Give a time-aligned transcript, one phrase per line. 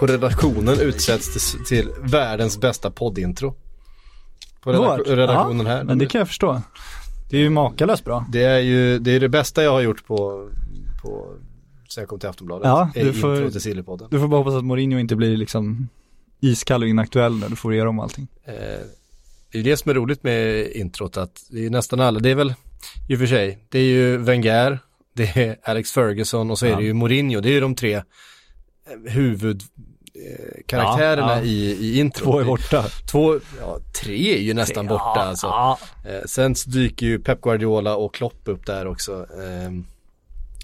[0.00, 3.54] På redaktionen utsätts till, till världens bästa poddintro.
[4.62, 5.08] På redak- Vårt?
[5.08, 5.84] redaktionen ja, här.
[5.84, 6.62] Men det kan jag förstå.
[7.30, 8.26] Det är ju makalöst bra.
[8.32, 10.48] Det är ju det, är det bästa jag har gjort på,
[11.02, 11.34] på
[11.88, 12.66] sen jag kom till Aftonbladet.
[12.66, 14.08] Ja, är du får- till Sillypodden.
[14.10, 15.88] Du får bara hoppas att Mourinho inte blir liksom
[16.40, 18.28] iskall och inaktuell när du får göra om allting.
[18.44, 18.54] Eh,
[19.52, 22.34] det är det som är roligt med introt att det är nästan alla, det är
[22.34, 22.54] väl
[23.08, 24.78] i och för sig, det är ju Wenger,
[25.14, 26.76] det är Alex Ferguson och så är Ja.
[26.76, 28.02] det ju Mourinho, det är ju de tre eh,
[29.12, 29.62] huvud
[30.66, 31.42] karaktärerna Ja, ja.
[31.42, 32.24] i, i introt.
[32.32, 32.84] Två är borta.
[33.10, 35.46] Två, ja, tre är ju nästan borta alltså.
[35.46, 39.12] Ja, Eh, sen dyker ju Pep Guardiola och Klopp upp där också.
[39.22, 39.70] Eh,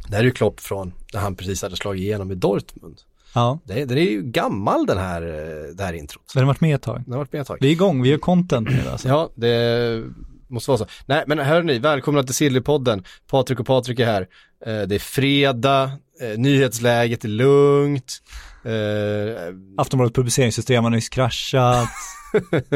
[0.09, 2.97] det här är ju Klopp från när han precis hade slagit igenom i Dortmund.
[3.35, 3.59] ja.
[3.65, 6.23] Det, det är ju gammal den här, eh, det här introt.
[6.27, 7.03] Så den har varit med ett tag.
[7.05, 7.59] Den har varit med ett tag.
[7.61, 9.09] Vi är igång, vi gör content nu alltså.
[9.09, 10.03] Ja, det
[10.49, 10.87] måste vara så.
[11.07, 13.05] Nej, men hörni, välkomna till Sillypodden.
[13.27, 14.23] Patrik och Patrik är här.
[14.67, 15.91] Eh, det är fredag,
[16.37, 18.23] nyhetsläget är lugnt.
[18.67, 21.89] Eh, Aftonbladets publiceringssystem har nyss kraschat.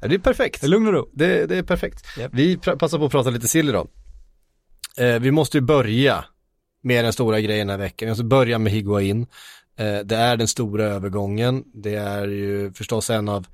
[0.00, 0.60] det är perfekt.
[0.60, 1.10] Det är lugn och ro.
[1.12, 2.04] Det, det är perfekt.
[2.18, 2.30] Japp.
[2.34, 3.88] Vi passar på att prata lite sill idag.
[4.98, 6.24] Eh, vi måste ju börja
[6.82, 8.06] med den stora grejen den här veckan.
[8.06, 9.26] Vi måste börja med Higuain.
[9.78, 11.64] Eh, det är den stora övergången.
[11.74, 13.46] Det är ju förstås en av,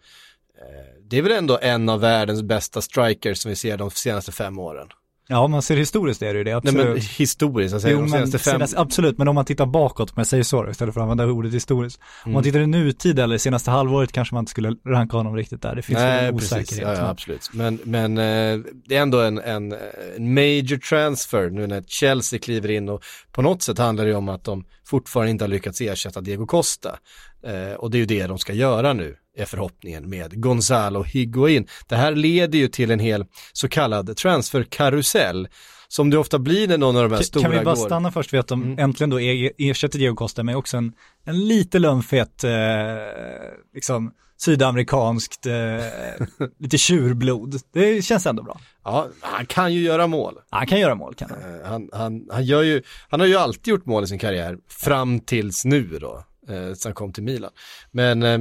[0.59, 4.33] eh, det är väl ändå en av världens bästa strikers som vi ser de senaste
[4.33, 4.89] fem åren.
[5.29, 6.87] Ja, om man ser historiskt är det ju det, Nej absolut.
[6.87, 10.15] men historiskt, alltså Jo, de senaste fem, senast, absolut, men om man tittar bakåt, om
[10.17, 12.01] jag säger så istället för att använda ordet historiskt.
[12.01, 12.35] Om Mm.
[12.35, 15.75] man tittar i nutid eller senaste halvåret kanske man inte skulle ranka honom riktigt där.
[15.75, 16.53] Det finns Nej, en precis.
[16.53, 16.89] osäkerhet.
[16.99, 17.51] Ja, ja, absolut.
[17.53, 19.69] Men, men eh, det är ändå en, en,
[20.19, 23.03] major transfer nu när Chelsea kliver in och
[23.33, 26.99] på något sätt handlar det om att de fortfarande inte har lyckats ersätta Diego Costa.
[27.47, 31.67] Eh, och det är ju det de ska göra nu, är förhoppningen med Gonzalo Higuain.
[31.89, 35.49] Det här leder ju till en hel så kallad transferkarusell
[35.89, 37.87] som det ofta blir när någon av de här Kan- stora Kan vi bara går.
[37.87, 38.79] stanna först vid att de Mm.
[38.79, 40.93] äntligen då er- ersätter Diego Costa med också en,
[41.25, 42.51] en lite lönnfet, eh,
[43.75, 45.53] liksom sydamerikanskt, eh,
[46.61, 47.57] lite tjurblod.
[47.73, 48.61] Det känns ändå bra.
[48.85, 50.35] Ja, han kan ju göra mål.
[50.51, 51.55] Han kan göra mål kan han.
[51.61, 55.21] Eh, Han, han, han, ju, han har ju alltid gjort mål i sin karriär, fram
[55.21, 57.51] tills nu då, eh, sen kom till Milan.
[57.91, 58.39] Men eh,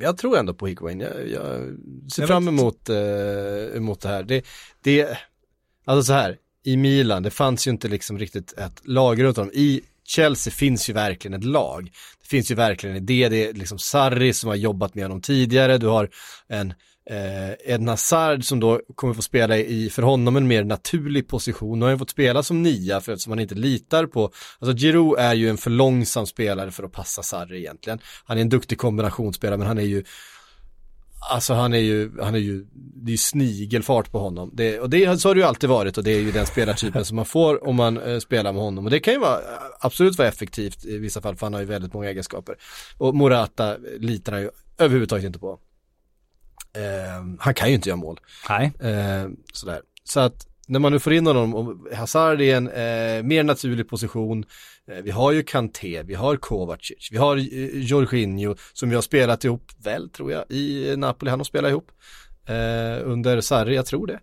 [0.00, 1.76] jag tror ändå på Higuain, jag, jag
[2.12, 4.22] ser Jag fram emot, eh, emot det här.
[4.22, 4.44] Det,
[4.82, 5.18] det,
[5.84, 9.52] alltså så här, i Milan, det fanns ju inte liksom riktigt ett lag runt honom.
[9.54, 11.90] I Chelsea finns ju verkligen ett lag.
[12.22, 15.20] Det finns ju verkligen en idé, det är liksom Sarri som har jobbat med honom
[15.20, 16.10] tidigare, du har
[16.48, 16.74] en
[17.10, 21.78] eh, Ed Hazard som då kommer få spela i för honom en mer naturlig position.
[21.78, 25.18] Nu har han fått spela som nia för att han inte litar på, alltså Giroud
[25.18, 27.98] är ju en för långsam spelare för att passa Sarri egentligen.
[28.24, 30.04] Han är en duktig kombinationsspelare men han är ju
[31.30, 34.50] Alltså han är ju, han är ju, det är ju snigelfart på honom.
[34.52, 37.04] Det, och det, så har det ju alltid varit och det är ju den spelartypen
[37.04, 38.84] som man får om man eh, spelar med honom.
[38.84, 39.40] Och det kan ju vara,
[39.80, 42.56] absolut vara effektivt i vissa fall för han har ju väldigt många egenskaper.
[42.98, 45.58] Och Morata litar han ju överhuvudtaget inte på.
[46.76, 48.20] Eh, han kan ju inte göra mål.
[48.48, 48.72] Nej.
[48.80, 49.80] Eh, sådär.
[50.04, 53.88] Så att när man nu får in honom och Hazard är en eh, mer naturlig
[53.88, 54.44] position.
[54.90, 59.02] Eh, vi har ju Kanté, vi har Kovacic, vi har eh, Jorginho som vi har
[59.02, 61.30] spelat ihop, väl tror jag, i Napoli.
[61.30, 61.90] Han har spelat ihop
[62.46, 64.20] eh, under Sarri, jag tror det.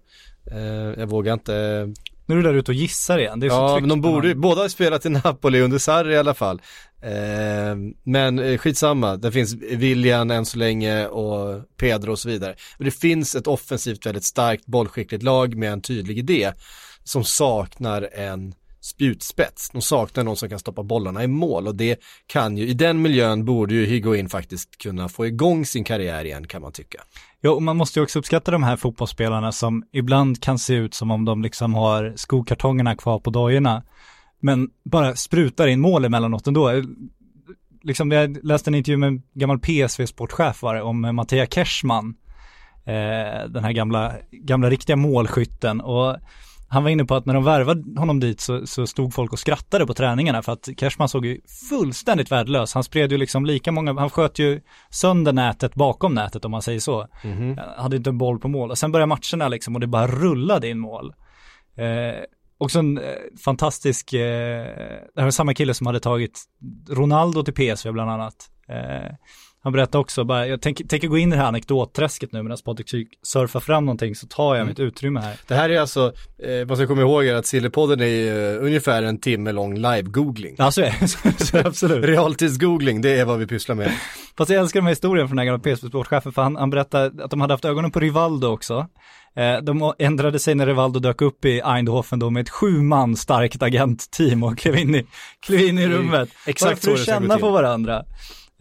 [0.51, 1.87] Eh, jag vågar inte
[2.25, 3.39] Nu är du där ute och gissar igen.
[3.39, 6.13] Det är så Ja, men de borde, man- båda har spelat i Napoli under Sarri
[6.13, 6.61] i alla fall.
[7.01, 12.55] Eh, men eh, skitsamma, det finns William än så länge och Pedro och så vidare.
[12.77, 16.51] Men det finns ett offensivt väldigt starkt bollskickligt lag med en tydlig idé
[17.03, 19.69] som saknar en spjutspets.
[19.69, 23.01] De saknar någon som kan stoppa bollarna i mål och det kan ju, i den
[23.01, 27.01] miljön borde ju Higuain faktiskt kunna få igång sin karriär igen kan man tycka.
[27.41, 30.93] Ja, och man måste ju också uppskatta de här fotbollsspelarna som ibland kan se ut
[30.93, 33.83] som om de liksom har skokartongerna kvar på dojorna.
[34.39, 36.71] Men bara sprutar in mål emellanåt ändå.
[37.83, 42.15] Liksom, jag läste en intervju med en gammal PSV-sportchef var det, om Mattia Kersman.
[42.85, 45.81] Eh, den här gamla, gamla riktiga målskytten.
[45.81, 46.17] Och
[46.71, 49.39] han var inne på att när de värvade honom dit så, så stod folk och
[49.39, 52.73] skrattade på träningarna för att Kersman såg ju fullständigt värdelös.
[52.73, 56.61] Han spred ju liksom lika många, han sköt ju sönder nätet bakom nätet om man
[56.61, 57.07] säger så.
[57.23, 57.59] Mhm.
[57.77, 58.71] Hade inte en boll på mål.
[58.71, 61.13] Och sen började matcherna liksom och det bara rullade in mål.
[61.75, 62.23] Eh,
[62.57, 63.03] också en eh,
[63.45, 64.65] fantastisk, eh,
[65.15, 66.43] det här var samma kille som hade tagit
[66.89, 68.49] Ronaldo till PSV bland annat.
[68.69, 69.15] Eh,
[69.63, 72.57] Han berättade också, bara, jag tänker, tänker gå in i det här anekdotträsket nu medan
[72.65, 75.35] Patrik surfar fram någonting så tar jag mitt utrymme här.
[75.47, 76.13] Det här är alltså,
[76.43, 80.55] eh, man ska komma ihåg att Sillypodden är eh, ungefär en timme lång live-googling.
[80.57, 81.07] Ja, så är det.
[81.07, 82.05] Så- så absolut.
[82.05, 83.91] Realtids-googling, det är vad vi pysslar med.
[84.37, 87.23] Fast jag älskar den här historien från den här gamla PSV-sportchefen, för han, han berättade
[87.23, 88.87] att de hade haft ögonen på Rivaldo också.
[89.35, 93.15] Eh, de ändrade sig när Rivaldo dök upp i Eindhoven då med ett sju man
[93.15, 95.05] starkt agentteam och klev in i,
[95.39, 96.29] klev in i är rummet.
[96.47, 98.03] exakt Bara för att känna på varandra.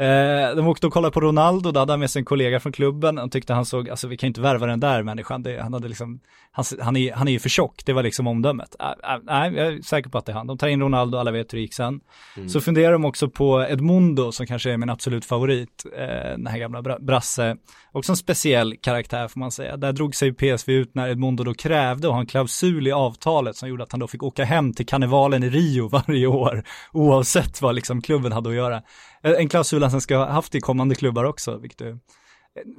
[0.01, 2.73] Eh, de åkte och kollade på Ronaldo, då hade han med sig en kollega från
[2.73, 5.73] klubben och tyckte han såg, alltså vi kan inte värva den där människan, det, han
[5.73, 6.21] hade liksom,
[6.53, 8.77] han, han, är, han är ju för tjock, det var liksom omdömet.
[8.81, 10.47] Äh, äh, Nej, jag är säker på att det är han.
[10.47, 12.01] De tar in Ronaldo, alla vet hur det gick sen.
[12.49, 16.59] Så funderar de också på Edmundo som kanske är min absolut favorit, eh, den här
[16.59, 17.57] gamla bra- brasse.
[17.93, 19.77] Också en speciell karaktär får man säga.
[19.77, 23.57] Där drog sig PSV ut när Edmundo då krävde att ha en klausul i avtalet
[23.57, 26.63] som gjorde att han då fick åka hem till karnevalen i Rio varje år,
[26.93, 28.83] oavsett vad liksom klubben hade att göra.
[29.23, 31.99] Eh, En klausul han sen ska ha haft i kommande klubbar också, vilket är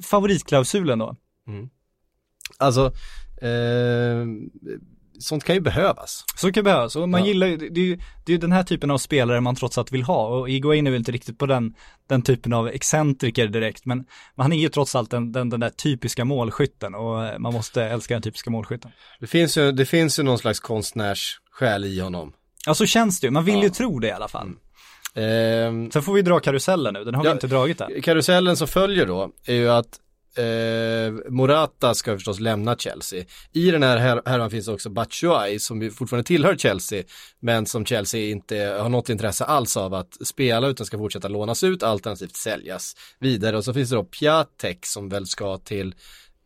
[0.03, 1.15] favoritklausulen då.
[2.57, 2.85] Alltså,
[3.41, 4.25] eh,
[5.19, 6.23] sånt kan ju behövas.
[6.35, 7.27] Så kan behövas, och man Ja.
[7.27, 9.55] gillar ju, det, det, är ju- det är ju den här typen av spelare man
[9.55, 11.73] trots allt vill ha och Iguain är väl inte riktigt på den,
[12.07, 13.97] den typen av excentriker direkt men,
[14.35, 17.53] men han är ju trots allt den, den, den där typiska målskytten och eh, man
[17.53, 18.91] måste älska den typiska målskytten.
[19.19, 22.33] Det finns ju, det finns ju någon slags konstnärssjäl i honom.
[22.65, 23.69] Ja så känns det ju, man vill ju Ja.
[23.73, 24.49] tro det i alla fall.
[25.15, 27.33] Eh, Sen får vi dra karusellen nu, den har vi Ja.
[27.33, 28.01] inte dragit än.
[28.01, 29.99] karusellen som följer då är ju att
[30.37, 33.23] eh, Morata ska förstås lämna Chelsea.
[33.53, 37.03] I den här här- härvan finns också Batshuayi som ju fortfarande tillhör Chelsea
[37.39, 41.63] men som Chelsea inte har något intresse alls av att spela utan ska fortsätta lånas
[41.63, 43.57] ut alternativt säljas vidare.
[43.57, 45.95] Och så finns det då Piatek som väl ska till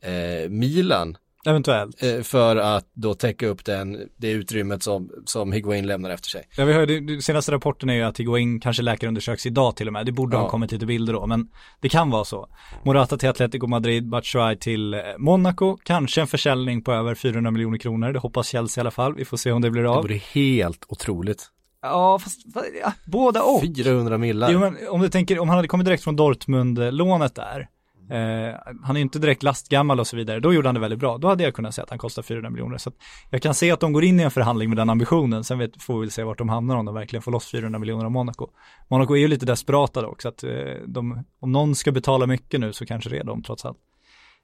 [0.02, 2.04] eh, Milan Eventuellt.
[2.04, 6.48] eh, för att då täcka upp den, det utrymmet som, som Higuain lämnar efter sig.
[6.58, 9.94] Ja, vi hörde, den senaste rapporten är ju att Higuain kanske läkarundersöks idag till och
[9.94, 10.06] med.
[10.06, 10.42] Det borde Ja.
[10.42, 11.48] ha kommit lite bilder då, men
[11.82, 12.48] det kan vara så.
[12.86, 17.78] Morata till Atletico Madrid, Batshuayi till eh, Monaco, kanske en försäljning på över 400 miljoner
[17.78, 18.14] kronor.
[18.14, 19.16] Det hoppas Chelsea i alla fall.
[19.16, 20.02] Vi får se om det blir Det av.
[20.04, 21.52] vore helt otroligt.
[21.82, 23.62] Ja, fast fa- ja, båda och.
[23.62, 24.50] 400 millar.
[24.52, 27.68] Jo, men om du tänker, om han hade kommit direkt från Dortmund-lånet där,
[28.10, 31.18] eh, han är inte direkt lastgammal och så vidare, då gjorde han det väldigt bra.
[31.18, 32.78] Då hade jag kunnat säga att han kostar 400 miljoner.
[32.78, 32.96] Så att
[33.30, 35.84] jag kan se att de går in i en förhandling med den ambitionen, sen vet,
[35.84, 38.12] får vi väl se vart de hamnar om de verkligen får loss 400 miljoner av
[38.12, 38.48] Monaco.
[38.88, 40.52] Monaco är ju lite desperata dock, så att eh,
[40.88, 43.78] de, om någon ska betala mycket nu så kanske det är de trots allt.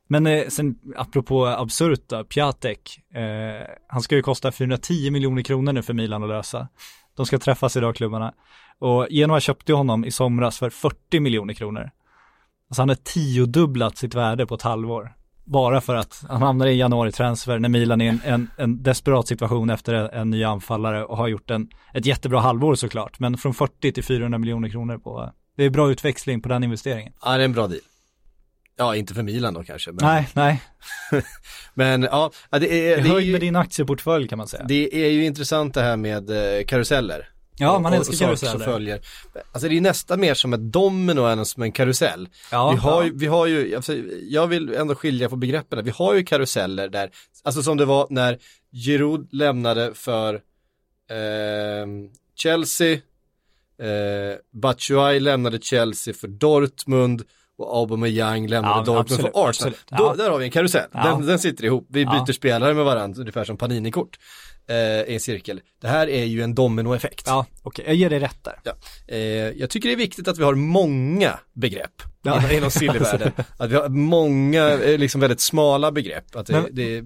[0.08, 5.74] Men eh, sen apropå absurt då, Piatek, eh, han ska ju kosta 410 miljoner kronor
[5.74, 6.68] nu för Milan att lösa.
[7.16, 8.34] De ska träffas idag klubbarna.
[8.80, 11.92] Och Genoa köpte honom i somras för 40 miljoner kronor.
[12.72, 15.14] Alltså han har tiodubblat sitt värde på ett halvår.
[15.44, 19.28] Bara för att han hamnar i januari-transfer när Milan är i en, en, en desperat
[19.28, 23.20] situation efter en, en ny anfallare och har gjort en, ett jättebra halvår såklart.
[23.20, 27.14] Men från 40 till 400 miljoner kronor på, det är bra utväxling på den investeringen.
[27.22, 27.82] Ja, det är en bra deal.
[28.78, 29.92] Ja, inte för Milan då kanske.
[29.92, 30.62] Men, Nej, nej,
[31.74, 32.62] men ja, det är,
[32.98, 34.64] det är höjd med din aktieportfölj kan man säga.
[34.68, 37.30] det är ju intressant det här med eh, karuseller.
[37.58, 38.66] Ja, man Och- älskar och saker som karuseller.
[38.74, 39.02] följer.
[39.52, 42.30] Alltså det är nästan mer som ett domino än som en karusell.
[42.52, 43.04] Ja, vi, har ja.
[43.06, 43.96] ju, vi har ju, alltså,
[44.30, 45.86] jag vill ändå skilja på begreppen.
[45.86, 47.10] Vi har ju karuseller där,
[47.44, 48.38] alltså som det var när
[48.74, 50.34] Giroud lämnade för
[51.10, 51.88] eh,
[52.36, 57.24] Chelsea, eh, Batshuayi lämnade Chelsea för Dortmund
[57.58, 59.50] och Aubameyang lämnade Ja, Dortmund absolut, för Arsenal.
[59.50, 59.80] absolut.
[59.90, 60.14] Då, Ja.
[60.24, 61.04] där har vi en karusell, Ja.
[61.04, 61.86] den, den sitter ihop.
[61.90, 64.18] Vi byter spelare med varandra, ungefär som Panini-kort
[64.70, 65.62] eh, en cirkel.
[65.82, 67.24] Det här är ju en dominoeffekt.
[67.28, 68.56] Ja, okej, jag ger dig rätt där.
[68.64, 68.72] Ja.
[69.08, 69.18] Eh,
[69.50, 72.52] jag tycker det är viktigt att vi har många begrepp Ja.
[72.52, 73.32] inom- sillyvärlden.
[73.58, 76.36] att vi har många, eh, liksom väldigt smala begrepp.
[76.36, 77.04] Att det, Men- det,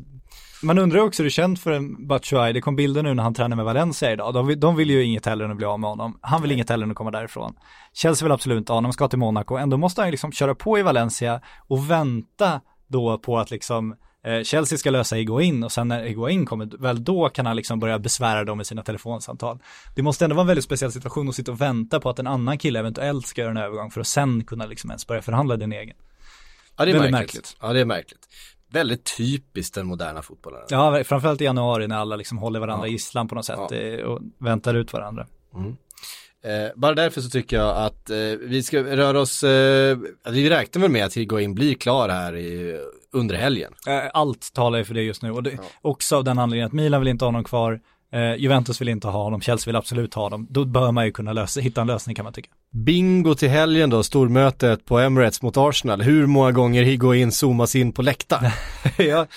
[0.64, 3.34] Man undrar också hur det känt för en Batshuayi, det kom bilder nu när han
[3.34, 5.80] tränar med Valencia idag, de vill, de vill ju inget hellre än att bli av
[5.80, 7.54] med honom, han vill inget hellre än att komma därifrån.
[7.94, 10.80] Chelsea vill absolut inte ha honom, ska till Monaco, ändå måste han liksom köra på
[10.80, 13.96] i Valencia och vänta då på att liksom
[14.44, 18.00] Chelsea ska lösa Higuain och sen när Higuain kommer, väl då kan han liksom börja
[18.00, 19.60] besvära dem med sina telefonsamtal.
[19.96, 22.28] Det måste ändå vara en väldigt speciell situation att sitta och vänta på att en
[22.28, 25.56] annan kille eventuellt ska göra en övergång för att sen kunna liksom ens börja förhandla
[25.58, 25.96] din egen.
[26.78, 27.36] ja, det är Väldigt märkligt.
[27.36, 27.58] märkligt.
[27.62, 28.28] Ja, det är märkligt.
[28.72, 30.62] Väldigt typiskt den moderna fotbollen.
[30.70, 32.92] Ja, framförallt i januari när alla liksom håller varandra Ja.
[32.92, 33.76] gisslan på något sätt Ja.
[33.78, 35.28] eh, och väntar ut varandra.
[36.44, 39.98] Eh, bara därför så tycker jag att eh, vi ska röra oss, eh,
[40.30, 42.80] vi räknar väl med att Higuain blir klar här i,
[43.16, 43.74] under helgen.
[43.88, 46.74] Eh, Allt talar ju för det just nu och det, också av den anledningen att
[46.74, 47.80] Milan vill inte ha någon kvar.
[48.16, 50.48] Eh, Juventus vill inte ha honom, Chelsea vill absolut ha honom.
[50.50, 52.50] Då bör man ju kunna lösa, hitta en lösning kan man tycka.
[52.86, 56.02] Bingo till helgen då, stormötet på Emirates mot Arsenal.
[56.02, 58.52] Hur många gånger Higuain zoomas in på läktaren?
[58.98, 59.28] ja,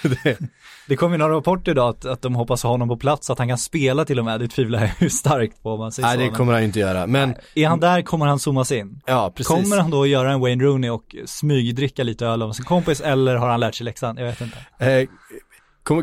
[0.89, 3.39] det kom ju några rapporter idag att, att de hoppas ha honom på plats, att
[3.39, 4.41] han kan spela till och med.
[4.41, 6.21] Det tvivlar jag ju starkt på om man säger Nej, så.
[6.21, 7.07] det men- kommer han ju inte göra.
[7.07, 9.01] Men, Är han där kommer han zoomas in.
[9.07, 9.49] ja precis.
[9.49, 13.01] Kommer han då att göra en Wayne Rooney och smygdricka lite öl av sin kompis
[13.01, 14.17] eller har han lärt sig läxan?
[14.17, 14.57] Jag vet inte.
[14.79, 15.09] Eh,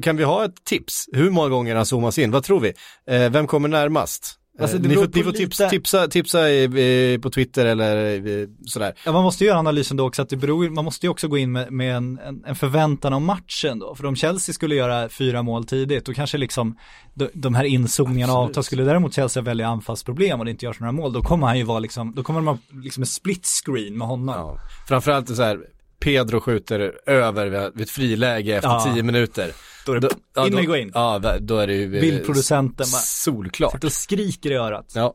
[0.02, 1.06] kan vi ha ett tips?
[1.12, 2.32] Hur många gånger han zoomas in?
[2.32, 2.74] Vad tror vi?
[3.10, 4.40] Eh, vem kommer närmast?
[4.62, 8.94] Alltså, Eh, ni får, ni får lite- tipsa, tipsa, i, på Twitter eller i, sådär.
[9.06, 11.28] Ja, man måste ju göra analysen då också att det beror, man måste ju också
[11.28, 13.96] gå in med, med en, en, förväntan om matchen då.
[13.96, 16.78] För om Chelsea skulle göra fyra mål tidigt, då kanske liksom
[17.14, 18.62] de, de här inzoomningarna avtar.
[18.62, 21.64] Skulle däremot Chelsea väldigt anfallsproblem och det inte görs några mål, då kommer han ju
[21.64, 24.36] vara liksom, då kommer ha liksom en split screen med honom.
[24.36, 24.58] Ja.
[24.88, 25.60] Framförallt så här,
[26.00, 28.92] Pedro skjuter över vid ett friläge efter Ja.
[28.94, 29.52] tio minuter.
[29.86, 30.92] Då är det ja, in då, med Higuain.
[30.94, 33.82] Ja, då är det ju eh, Bildproducenten bara- solklart.
[33.82, 34.92] Då skriker i örat.
[34.96, 35.14] Ja.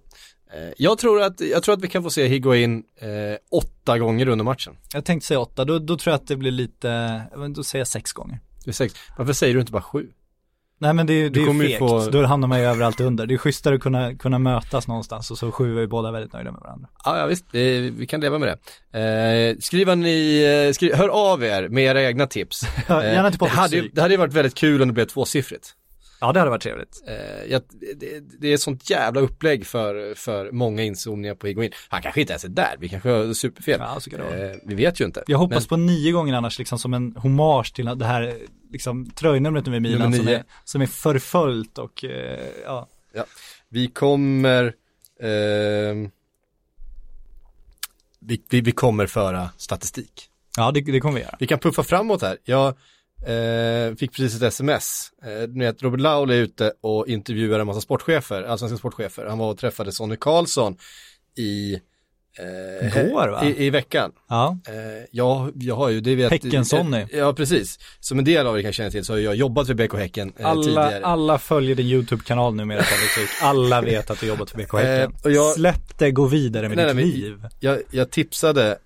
[0.55, 3.09] Eh, Jag tror, att, jag tror att vi kan få se Higuain eh,
[3.51, 4.77] åtta gånger under matchen.
[4.95, 7.23] Jag tänkte säga åtta, då, då tror jag att det blir lite,
[7.55, 8.41] då säger jag sex gånger.
[8.65, 8.95] Det är sex.
[9.19, 10.07] Varför säger du inte bara sju?
[10.83, 12.65] Nej men det, är- det Du är ju ju fegt, få- då hamnar man ju
[12.67, 13.27] överallt under.
[13.27, 16.33] Det är schysstare att kunna, kunna mötas någonstans och så sju är ju båda väldigt
[16.33, 16.89] nöjda med varandra.
[17.05, 18.59] Ja, ja visst, vi, kan leva med
[18.93, 19.01] det.
[19.51, 22.61] Eh, skriva ni, eh, skri, hör av er med era egna tips.
[22.89, 24.95] Ja, Eh, gärna till det, hade, ju- det hade ju varit väldigt kul om det
[24.95, 25.75] blev tvåsiffrigt.
[26.23, 27.03] Ja det hade varit trevligt.
[27.09, 27.63] Eh, jag,
[27.97, 28.07] det,
[28.41, 31.71] det är ett sånt jävla upplägg för, för många inzoomningar på Higuain.
[31.89, 33.77] Han kanske inte ens är där, vi kanske har superfel.
[33.81, 34.51] Ja, så kan det vara.
[34.51, 35.23] eh, vi vet ju inte.
[35.27, 38.35] Jag hoppas Men- på nio gånger annars liksom som en hommage till det här
[38.71, 42.89] liksom tröjnumret med Milan Nummer som är, som är förföljt och eh, ja.
[43.69, 44.75] Vi kommer
[45.21, 46.11] ehm,
[48.21, 50.31] vi, vi, vi kommer föra statistik.
[50.57, 51.37] Ja det, det kommer vi göra.
[51.39, 52.39] Vi kan puffa framåt här.
[52.45, 52.69] Jag
[53.27, 55.13] eh, fick precis ett sms.
[55.23, 59.27] Eh, ni vet, Robert Laul är ute och intervjuar en massa sportchefer, allsvenska sportchefer.
[59.27, 60.77] Han var och träffade Sonny Karlsson
[61.37, 61.81] i
[62.41, 63.45] eh, Igår, va?
[63.45, 64.13] I, I veckan.
[64.29, 64.75] Ja, Eh,
[65.11, 66.97] jag, jag har ju, det vet Häcken-Sonny.
[67.01, 67.79] Eh, Ja, precis.
[68.01, 70.33] Som en del av er kan känna till så har jag jobbat för BK Häcken
[70.43, 71.01] alla, tidigare.
[71.07, 73.29] alla följer din YouTube-kanal numera Patrik.
[73.43, 75.15] Alla vet att du jobbat för BK Häcken.
[75.25, 77.45] Och jag- Släpp det, gå vidare med Nej, ditt nej, liv.
[77.61, 78.79] jag, jag tipsade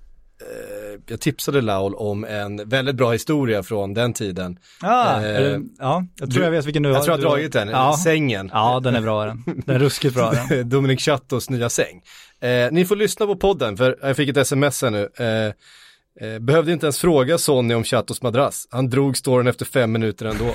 [1.07, 4.59] jag tipsade Laul om en väldigt bra historia från den tiden.
[4.83, 7.05] Ah, Eh, det, ja, jag tror du- jag vet vilken du Jag har.
[7.05, 7.97] tror jag har dragit den, Ja.
[8.05, 8.51] sängen.
[8.53, 9.43] ja, den är bra den.
[9.67, 10.69] Den är ruskigt bra den.
[10.69, 12.03] Dominic Chattos nya säng.
[12.41, 15.09] Eh, ni får lyssna på podden för jag fick ett sms här nu.
[15.19, 15.53] Eh,
[16.29, 18.69] eh, behövde inte ens fråga Sonny om Chattos madrass.
[18.71, 20.55] Han drog storyn efter fem minuter ändå.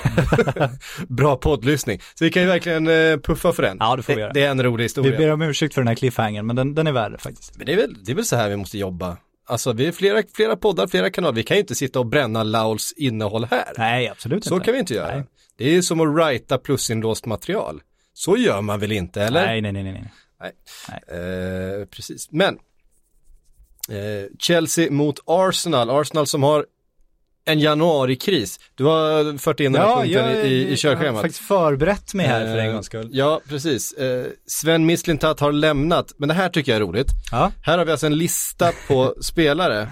[1.08, 2.00] Bra poddlyssning.
[2.14, 3.76] Så vi kan ju verkligen eh, puffa för den.
[3.80, 4.32] Ja, det får vi det, göra.
[4.32, 5.18] det är en rolig Vi historia.
[5.18, 7.56] ber om ursäkt för den här cliffhangern, men den, den är värd det faktiskt.
[7.56, 9.16] Men det är, väl, det är väl så här vi måste jobba.
[9.50, 11.34] Alltså vi är flera, flera poddar, flera kanaler.
[11.34, 13.72] Vi kan ju inte sitta och bränna Lauls innehåll här.
[13.78, 14.64] Nej, absolut Så inte.
[14.64, 15.14] kan vi inte göra.
[15.16, 15.24] Nej.
[15.56, 17.82] Det är som att writa plusinlåst material.
[18.12, 19.46] Så gör man väl inte, eller?
[19.46, 20.12] Nej, nej, nej, nej.
[20.40, 20.52] nej.
[21.20, 22.54] Eh, precis, men
[23.88, 26.66] eh, Chelsea mot Arsenal, Arsenal som har
[27.44, 28.60] en januarikris.
[28.74, 31.20] Du har fört in den här punkten i, i, i jag har körschemat.
[31.22, 33.08] faktiskt förberett mig här för en Eh, gångs skull.
[33.12, 33.92] Ja, precis.
[33.92, 37.08] Eh, Sven Mislintat har lämnat, men det här tycker jag är roligt.
[37.30, 39.88] Ja, Här har vi alltså en lista på spelare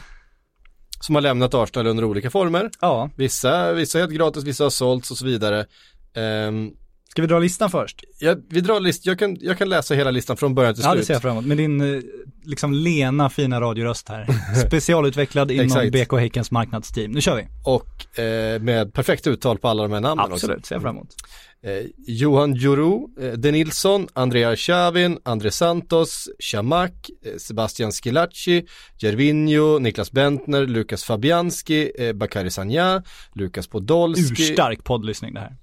[1.01, 2.71] som har lämnat Arsenal under olika former.
[2.81, 3.11] ja.
[3.17, 5.67] Vissa, vissa helt gratis, vissa har sålts och så vidare.
[6.15, 6.71] Ehm,
[7.19, 8.05] Ska vi dra listan först?
[8.19, 10.91] jag, vi drar list, jag kan, jag kan läsa hela listan från början till Ja,
[10.91, 11.07] det slut.
[11.07, 11.45] ser jag fram emot.
[11.45, 12.01] Med din eh,
[12.45, 14.27] liksom lena fina radioröst här.
[14.67, 15.91] Specialutvecklad inom.
[15.93, 17.11] BK Häckens marknadsteam.
[17.11, 17.47] Nu kör vi.
[17.65, 21.07] Och eh, med perfekt uttal på alla de här namnen Absolut, ser jag fram emot.
[21.13, 21.69] också.
[21.69, 26.93] Eh, Johan Juru, eh, De Nilsson, Andrea Chavin, André Santos, Chamak,
[27.25, 28.67] eh, Sebastian Schilacci,
[28.99, 33.03] Gervinho, Niklas Bentner, Lukas Fabianski, eh, Bakary Sagna,
[33.35, 35.57] Lukas Podolski, Urstark poddlyssning det här.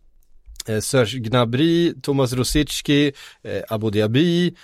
[0.68, 3.12] Eh, Serge Gnabry, Thomas Rosicki,
[3.44, 4.56] eh, Abu Dhabi,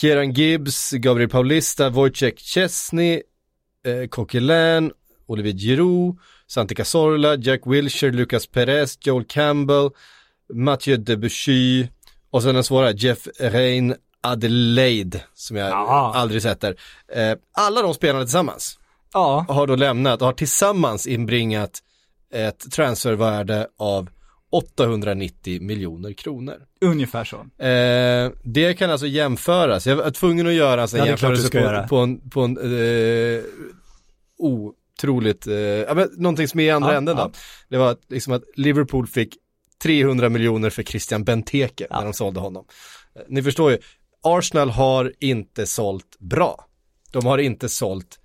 [0.00, 3.22] Kieran Gibbs, Gabriel Paulista, Wojciech Chesney,
[3.86, 4.92] eh, Coquelin,
[5.26, 9.90] Olivier Giroud, Santi Cazorla, Jack Wilshere, Lucas Perez, Joel Campbell,
[10.54, 11.86] Mathieu Debussy
[12.30, 16.12] och sen den svåra Jeff Rein Adelaide som jag Ja.
[16.14, 16.76] aldrig sett där.
[17.12, 18.78] Eh, alla de spelarna tillsammans
[19.12, 21.78] Ja, har då lämnat och har tillsammans inbringat
[22.32, 24.08] ett transfervärde av
[24.50, 26.54] 890 miljoner kronor.
[26.80, 27.36] ungefär så.
[27.64, 31.56] Eh, det kan alltså jämföras, jag var tvungen att göra alltså en Ja, jämförelse på,
[31.58, 31.88] göra.
[31.88, 33.42] på en, på en eh,
[34.38, 37.22] otroligt, eh, ja, men någonting som är i andra Ja, änden då.
[37.22, 37.30] ja.
[37.68, 39.34] Det var att, liksom att Liverpool fick
[39.82, 42.64] 300 miljoner för Christian Benteke när de sålde honom.
[43.16, 43.78] Eh, Ni förstår ju,
[44.22, 46.64] Arsenal har inte sålt bra.
[47.12, 48.18] De har inte sålt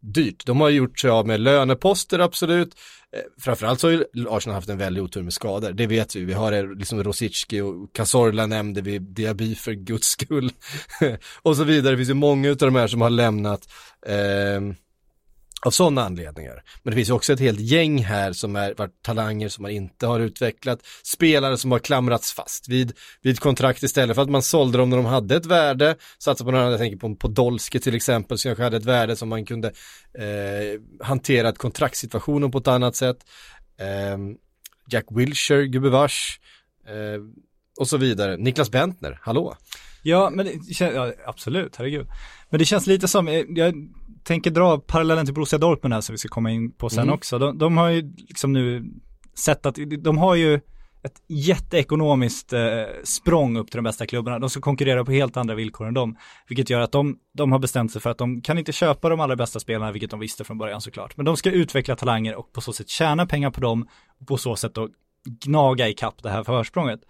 [0.00, 0.46] dyrt.
[0.46, 2.74] De har gjort sig av med löneposter absolut.
[3.16, 5.72] Eh, framförallt så har Arsenal haft en väldig otur med skador.
[5.72, 6.24] Det vet vi.
[6.24, 10.50] Vi har liksom Rosicki och Cazorla nämnde vi, Diaby för guds skull.
[11.42, 11.92] och så vidare.
[11.92, 13.68] Det finns ju många av de här som har lämnat.
[14.06, 14.74] Eh,
[15.66, 16.62] av sådana anledningar.
[16.82, 19.70] Men det finns ju också ett helt gäng här som är varit talanger som man
[19.70, 24.42] inte har utvecklat, spelare som har klamrats fast vid, vid kontrakt istället för att man
[24.42, 27.80] sålde dem när de hade ett värde, satsade på någon annan, jag tänker på Podolski
[27.80, 29.68] till exempel, som kanske hade ett värde som man kunde
[30.14, 33.16] eh, hantera kontraktssituationen på ett annat sätt.
[33.78, 34.18] Eh,
[34.90, 36.40] Jack Wilshire, gubevars,
[36.86, 37.22] eh,
[37.78, 38.36] och så vidare.
[38.36, 39.56] Niklas Bentner, hallå?
[40.02, 42.06] Ja, men det ja, absolut, herregud.
[42.50, 43.74] Men det känns lite som, eh, jag
[44.24, 47.14] tänker dra parallellen till Borussia Dortmund här som vi ska komma in på sen Mm.
[47.14, 47.38] också.
[47.38, 48.84] De, de har ju liksom nu
[49.34, 50.60] sett att, de har ju
[51.02, 52.60] ett jätteekonomiskt eh,
[53.04, 54.38] språng upp till de bästa klubbarna.
[54.38, 56.16] De ska konkurrera på helt andra villkor än dem.
[56.48, 59.20] Vilket gör att de, de har bestämt sig för att de kan inte köpa de
[59.20, 61.16] allra bästa spelarna, vilket de visste från början såklart.
[61.16, 63.88] Men de ska utveckla talanger och på så sätt tjäna pengar på dem
[64.20, 64.88] och på så sätt då
[65.44, 67.00] gnaga i kapp det här försprånget.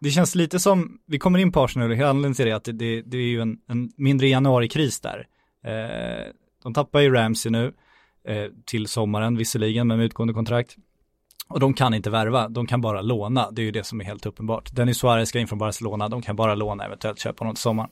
[0.00, 2.72] Det känns lite som, vi kommer in på Arsenal och anledningen till det att det,
[2.72, 5.26] det, det är ju en, en mindre januarikris där.
[5.64, 7.72] Eh, de tappar ju Ramsey nu
[8.24, 10.76] eh, till sommaren visserligen med utgående kontrakt.
[11.48, 13.50] Och de kan inte värva, de kan bara låna.
[13.50, 14.74] Det är ju det som är helt uppenbart.
[14.74, 17.90] Dennis Suarez ska in från Barcelona, de kan bara låna, eventuellt köpa honom till sommaren.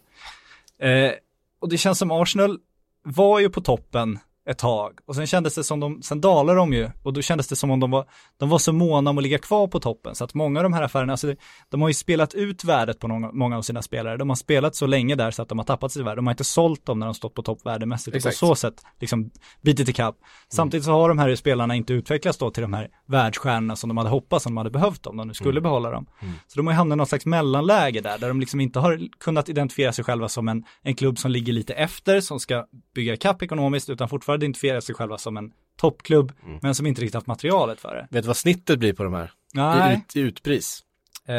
[0.79, 1.13] Eh,
[1.61, 2.59] och det känns som Arsenal
[3.03, 4.19] var ju på toppen
[4.51, 4.99] ett tag.
[5.07, 6.91] Och sen kändes det som de, sen dalade de ju.
[7.03, 8.07] Och då kändes det som om de var,
[8.39, 10.15] de var så måna om att ligga kvar på toppen.
[10.15, 11.37] Så att många av de här affärerna, alltså det,
[11.71, 14.75] de har ju spelat ut värdet på någon, många av sina spelare, de har spelat
[14.75, 16.99] så länge där så att de har tappat sitt värde, de har inte sålt dem
[16.99, 18.17] när de stått på topp värdemässigt.
[18.17, 19.31] Och på så sätt liksom
[19.63, 20.17] bitit i kapp.
[20.49, 23.97] Samtidigt så har de här spelarna inte utvecklats då till de här världsstjärnorna som de
[23.97, 26.07] hade hoppats om de hade behövt om de nu skulle behålla dem.
[26.47, 29.01] Så de har ju hamnat i något slags mellanläge där, där de liksom inte har
[29.21, 33.17] kunnat identifiera sig själva som en, en klubb som ligger lite efter, som ska bygga
[33.17, 37.27] kapp ekonomiskt, utan fortfarande identifiera sig själva som en toppklubb, men som inte riktigt haft
[37.27, 38.07] materialet för det.
[38.11, 39.25] Vet du vad snittet blir på de här?
[39.25, 40.83] I, Nej, ut, i utpris?
[41.29, 41.35] eh,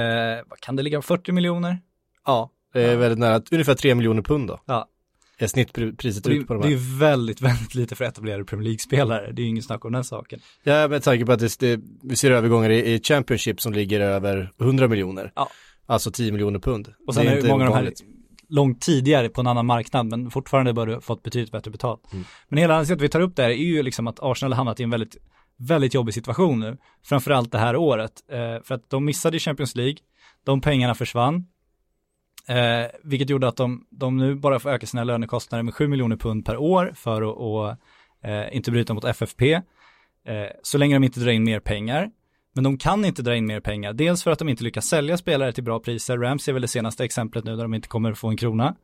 [0.60, 1.80] kan det ligga, 40 miljoner?
[2.26, 4.60] Ja, det är väldigt nära, ungefär 3 miljoner pund då.
[4.66, 4.88] Ja.
[5.38, 6.76] Är snittpriset det, ut på de det här.
[6.76, 9.92] är ju väldigt, väldigt lite för etablerade Premier League-spelare, det är ju ingen snack om
[9.92, 10.40] den saken.
[10.64, 14.00] Ja, med tanke på att det, det, vi ser övergångar i, i Championship som ligger
[14.00, 15.32] över 100 miljoner.
[15.36, 15.50] Ja.
[15.86, 16.94] Alltså 10 miljoner pund.
[17.08, 17.94] Och sen Det är, inte många av de här.
[18.54, 22.14] Långt tidigare på en annan marknad, men fortfarande bör du fått betydligt bättre betalt.
[22.14, 22.26] Mm.
[22.48, 24.52] Men hela anledningen till att vi tar upp det här är ju liksom att Arsenal
[24.52, 25.18] har hamnat i en väldigt,
[25.58, 29.98] väldigt jobbig situation nu, framförallt det här året, eh, för att de missade Champions League,
[30.44, 31.36] de pengarna försvann,
[32.48, 36.16] eh, vilket gjorde att de, de nu bara får öka sina lönekostnader med 7 miljoner
[36.16, 37.70] pund per år för att och,
[38.30, 39.62] eh, inte bryta mot FFP, eh,
[40.64, 42.10] så länge de inte drar in mer pengar.
[42.54, 45.18] Men de kan inte dra in mer pengar, dels för att de inte lyckas sälja
[45.18, 48.14] spelare till bra priser, Rams är väl det senaste exemplet nu där de inte kommer
[48.14, 48.76] få en krona.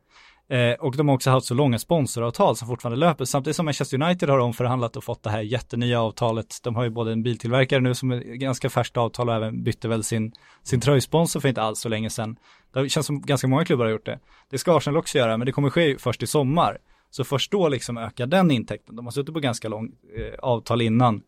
[0.50, 4.02] Eh, och de har också haft så långa sponsoravtal som fortfarande löper, samtidigt som Manchester
[4.02, 6.56] United har omförhandlat och fått det här jättenya avtalet.
[6.62, 9.88] De har ju både en biltillverkare nu som är ganska färskt avtal och även bytte
[9.88, 12.36] väl sin, sin tröjsponsor för inte alls så länge sedan.
[12.74, 14.18] Det känns som ganska många klubbar har gjort det.
[14.50, 16.78] Det ska Arsenal också göra, men det kommer ske först i sommar.
[17.10, 18.96] Så först då liksom ökar den intäkten.
[18.96, 21.22] De har suttit på ganska lång eh, avtal innan.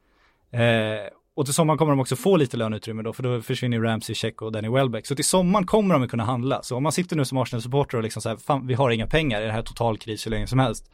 [0.53, 0.61] Eh,
[1.35, 4.15] och till sommaren kommer de också få lite löneutrymme då, för då försvinner ju Ramsey,
[4.15, 5.07] Check och Danny Welbeck.
[5.07, 6.63] Så till sommaren kommer de att kunna handla.
[6.63, 9.07] Så om man sitter nu som Arsenal-supporter och liksom så här, fan vi har inga
[9.07, 10.91] pengar, är det här total kris hur länge som helst?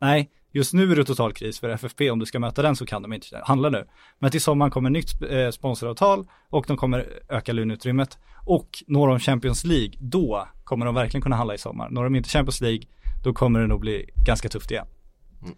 [0.00, 2.86] Nej, just nu är det total kris för FFP, om du ska möta den så
[2.86, 3.86] kan de inte handla nu.
[4.18, 8.18] Men till sommaren kommer nytt eh, sponsoravtal och de kommer öka löneutrymmet.
[8.46, 11.90] Och når de Champions League, då kommer de verkligen kunna handla i sommar.
[11.90, 12.82] Når de inte Champions League,
[13.24, 14.86] då kommer det nog bli ganska tufft igen.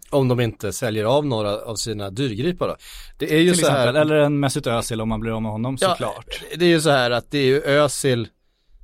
[0.09, 2.75] Om de inte säljer av några av sina dyrgripar då.
[3.17, 3.79] Det är ju Till så här.
[3.79, 6.41] exempel, eller en Mesut Özil om man blir av med honom såklart.
[6.55, 8.27] Det är ju så här att det är ju Özil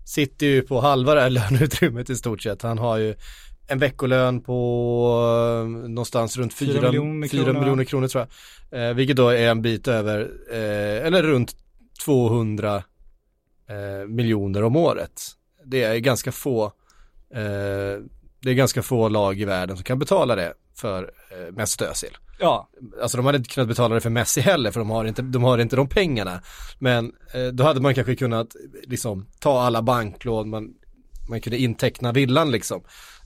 [0.06, 2.62] sitter ju på halva det här löneutrymmet i stort sett.
[2.62, 3.16] Han har ju
[3.68, 4.58] en veckolön på
[5.64, 7.60] eh, någonstans runt Fyra 4 miljoner miljoner, kronor, va?
[7.60, 8.28] miljoner kronor tror
[8.70, 8.90] jag.
[8.90, 11.56] Eh, vilket då är en bit över, eh, eller runt
[12.06, 12.84] 200
[13.70, 15.22] eh, miljoner om året.
[15.66, 16.66] Det är ganska få,
[17.34, 18.02] eh,
[18.40, 22.18] det är ganska få lag i världen som kan betala det för eh, Mesut Özil.
[22.40, 22.70] Ja,
[23.02, 25.44] Alltså de hade inte kunnat betala det för Messi heller för de har inte de,
[25.44, 26.42] har inte de pengarna.
[26.80, 30.70] Men eh, då hade man kanske kunnat liksom ta alla banklån, man,
[31.30, 32.84] man kunde inteckna villan liksom.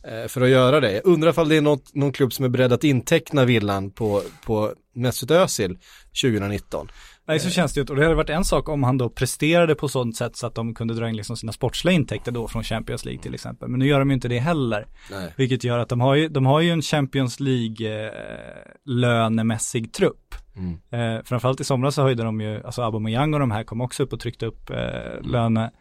[0.08, 0.92] Eh, för att göra det.
[0.92, 4.22] Jag undrar ifall det är något, någon klubb som är beredd att inteckna villan på,
[4.46, 5.78] på Mesut Özil
[6.22, 6.88] 2019.
[7.28, 7.86] Nej, så känns det ju.
[7.90, 10.56] Och det hade varit en sak om han då presterade på sånt sätt så att
[10.56, 13.70] de kunde dra in liksom sina sportsliga intäkter då från Champions League till exempel.
[13.70, 14.88] Men nu gör de ju inte det heller.
[15.12, 15.34] Nej.
[15.38, 20.36] Vilket gör att de har ju, de har ju en Champions League eh, trupp.
[20.56, 21.18] Mm.
[21.18, 24.04] Eh, framförallt i somras så höjde de ju, alltså Aubameyang och de här kom också
[24.04, 25.72] upp och tryckte upp eh, löne,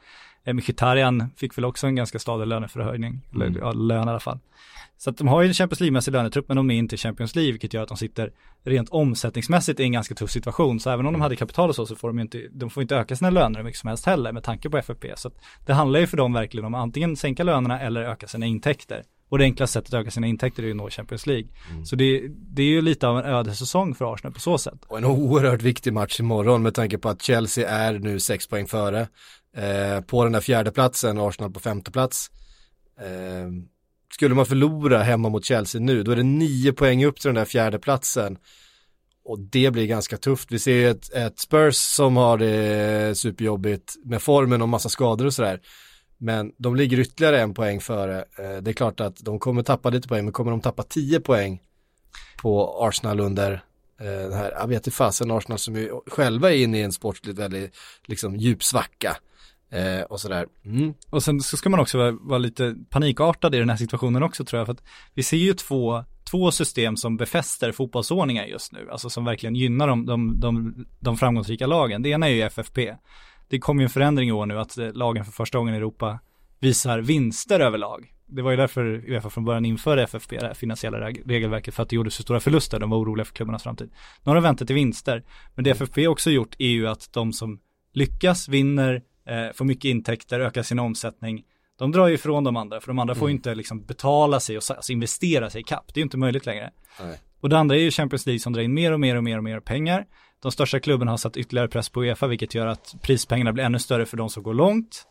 [0.46, 3.48] Eh, Mkhitaryan fick väl också en ganska stadig löneförhöjning, Mm.
[3.48, 4.38] eller ja, lön i alla fall.
[4.96, 7.34] Så att de har ju en Champions League-mässig lönetrupp men de är inte i Champions
[7.34, 8.32] League vilket gör att de sitter
[8.64, 10.80] rent omsättningsmässigt i en ganska tuff situation.
[10.80, 12.82] Så även om de hade kapital och så så får de ju inte, de får
[12.82, 15.12] inte öka sina löner hur mycket som helst heller med tanke på FFP.
[15.16, 15.34] Så att
[15.66, 19.02] det handlar ju för dem verkligen om att antingen sänka lönerna eller öka sina intäkter.
[19.28, 21.48] Och det enklaste sättet att öka sina intäkter är ju att nå Champions League.
[21.84, 24.84] Så det, det är ju lite av en ödessäsong för Arsenal på så sätt.
[24.86, 28.66] Och en oerhört viktig match imorgon med tanke på att Chelsea är nu sex poäng
[28.66, 29.00] före.
[29.56, 32.30] Eh, på den där fjärde platsen, Arsenal på femte plats.
[33.00, 33.48] Eh,
[34.14, 37.34] skulle man förlora hemma mot Chelsea nu, då är det nio poäng upp till den
[37.34, 38.38] där fjärde platsen.
[39.24, 40.52] Och det blir ganska tufft.
[40.52, 45.34] Vi ser ett, ett Spurs som har det superjobbigt med formen och massa skador och
[45.34, 45.60] sådär.
[46.18, 48.18] Men de ligger ytterligare en poäng före.
[48.18, 51.20] Eh, det är klart att de kommer tappa lite poäng, men kommer de tappa tio
[51.20, 51.62] poäng
[52.42, 53.52] på Arsenal under
[54.00, 56.92] eh, den här, jag vet inte fasen Arsenal som ju själva är inne i en
[56.92, 59.16] sportligt väldigt liksom djup svacka
[59.74, 60.46] eh, och sådär.
[60.64, 60.94] Mm.
[61.10, 64.44] Och sen så ska man också vara, vara lite panikartad i den här situationen också
[64.44, 64.66] tror jag.
[64.66, 64.84] För att
[65.14, 68.88] vi ser ju två, två system som befäster fotbollsordningar just nu.
[68.90, 72.02] Alltså som verkligen gynnar de, de, de, de framgångsrika lagen.
[72.02, 72.96] Det ena är ju FFP.
[73.48, 75.76] Det kom ju en förändring i år nu att eh, lagen för första gången i
[75.76, 76.18] Europa
[76.60, 78.10] visar vinster överlag.
[78.26, 81.88] Det var ju därför Uefa från början införde FFP, det här finansiella regelverket, för att
[81.88, 82.80] det gjorde så stora förluster.
[82.80, 83.90] De var oroliga för klubbarnas framtid.
[84.22, 85.24] Nu har de väntat till vinster.
[85.54, 87.60] Men det FFP också gjort är ju att de som
[87.92, 91.44] lyckas, vinner, eh, får mycket intäkter, ökar sin omsättning.
[91.78, 94.56] De drar ju ifrån de andra, för de andra får ju inte liksom betala sig
[94.56, 95.94] och alltså investera sig i kapp.
[95.94, 96.70] Det är ju inte möjligt längre.
[97.00, 97.20] Nej.
[97.40, 99.38] Och det andra är ju Champions League som drar in mer och mer och mer
[99.38, 100.06] och mer pengar.
[100.42, 103.78] De största klubbarna har satt ytterligare press på Uefa, vilket gör att prispengarna blir ännu
[103.78, 105.06] större för de som går långt.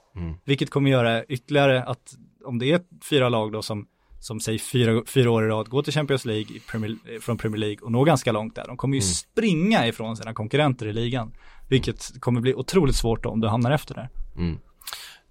[0.46, 2.14] Vilket kommer göra ytterligare att
[2.46, 3.88] om det är fyra lag då som,
[4.20, 7.78] som säger fyra, fyra år i rad går till Champions League Premier, från Premier League
[7.82, 8.68] och når ganska långt där.
[8.68, 11.34] De kommer ju springa ifrån sina konkurrenter i ligan.
[11.74, 14.10] Vilket kommer bli otroligt svårt om du hamnar efter där.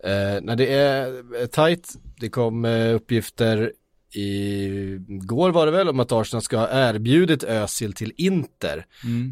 [0.05, 3.73] Eh, när det är eh, tajt, det kom eh, uppgifter
[4.15, 8.87] i går var det väl om att Arsenal ska ha erbjudit Özil till Inter.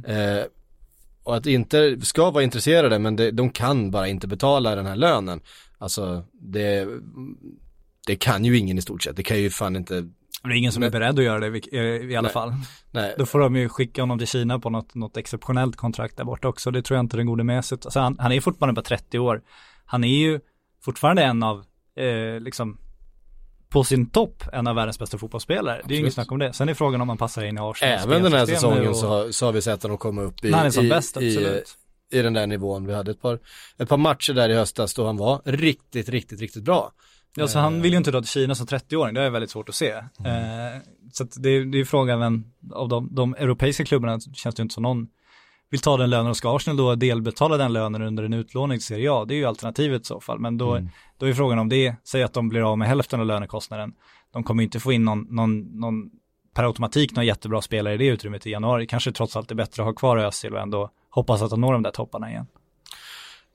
[0.07, 0.45] Eh,
[1.23, 4.97] och att Inter ska vara intresserade men det, de kan bara inte betala den här
[4.97, 5.41] lönen.
[5.79, 6.89] Alltså det,
[8.07, 10.09] det kan ju ingen i stort sett, det kan ju fan inte,
[10.43, 12.33] Det är ingen som är beredd att göra det eh, i alla Nej.
[12.33, 12.53] fall.
[12.91, 13.15] nej.
[13.19, 16.49] Då får de ju skicka honom till Kina på något, något exceptionellt kontrakt där borta
[16.49, 16.71] också.
[16.71, 17.79] Det tror jag inte den gode med sig.
[17.85, 19.43] Alltså han, han är fortfarande bara 30 år.
[19.85, 20.41] Han är ju
[20.85, 21.65] fortfarande en av,
[21.97, 22.79] eh, liksom,
[23.69, 25.81] på sin topp, en av världens bästa fotbollsspelare.
[25.85, 26.53] Det är ju inget snack om det.
[26.53, 27.99] Sen är frågan om man passar in i Arsenal.
[27.99, 30.53] Även den här säsongen så, har- så har vi sett att de kommer upp i,
[30.53, 31.77] han i, bäst, i, absolut.
[32.13, 32.87] i den där nivån.
[32.87, 33.39] Vi hade ett par,
[33.79, 36.93] ett par matcher där i höstas då han var riktigt, riktigt, riktigt bra.
[37.37, 39.69] Ja, så han vill ju inte dra till Kina som 30-åring, det är väldigt svårt
[39.69, 39.91] att se.
[39.91, 40.81] Eh,
[41.13, 44.83] så det, är- det är frågan, av de, de europeiska klubbarna känns det inte som
[44.83, 45.09] någon
[45.71, 48.87] vill ta den lönen och ska Arsenal då delbetala den lönen under en utlåning till
[48.87, 50.39] Serie A, det är ju alternativet i så fall.
[50.39, 50.75] Men då,
[51.19, 53.93] då är frågan om det, säg att de blir av med hälften av lönekostnaden.
[54.33, 56.11] De kommer inte få in någon, någon, någon
[56.55, 58.87] per automatik någon jättebra spelare i det utrymmet i januari.
[58.87, 61.73] Kanske trots allt är bättre att ha kvar Özil och ändå hoppas att de når
[61.73, 62.47] de där topparna igen.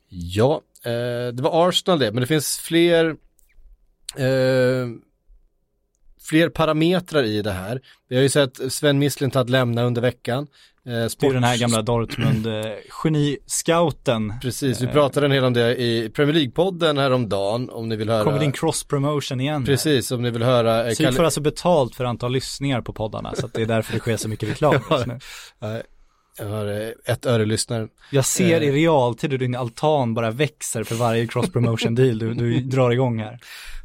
[0.10, 3.16] Ja, eh, det var Arsenal det, men det finns fler
[4.20, 4.88] eh,
[6.30, 7.82] fler parametrar i det här.
[8.10, 10.48] Vi har ju sett Sven Mislintat lämna under veckan.
[10.86, 14.34] Eh, Det är sport- den här gamla Dortmund-geni-scouten.
[14.42, 18.24] Precis, vi pratade en hel om det i Premier League-podden häromdagen om ni vill höra.
[18.24, 19.66] Kommer din cross-promotion igen.
[19.66, 20.88] Precis, om ni vill höra.
[20.90, 23.66] eh, Syd Kalle- får alltså betalt för antal lyssningar på poddarna, så att det är
[23.66, 25.20] därför det sker så mycket reklam just nu.
[26.38, 27.88] Jag har eh, ett öre lyssnare.
[28.12, 28.68] Jag ser Eh.
[28.68, 33.20] i realtid hur din altan bara växer för varje cross-promotion deal du, du drar igång
[33.20, 33.40] här.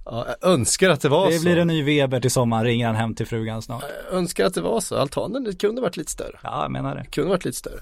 [0.04, 1.42] Ja, jag önskar att det var Det så.
[1.42, 3.84] blir en ny Weber till sommar, ringer han hem till frugan snart.
[4.10, 4.96] Jag önskar att det var så.
[4.96, 6.38] Altanen det kunde varit lite större.
[6.42, 7.04] Ja, jag menar det.
[7.10, 7.80] Kunde varit lite större.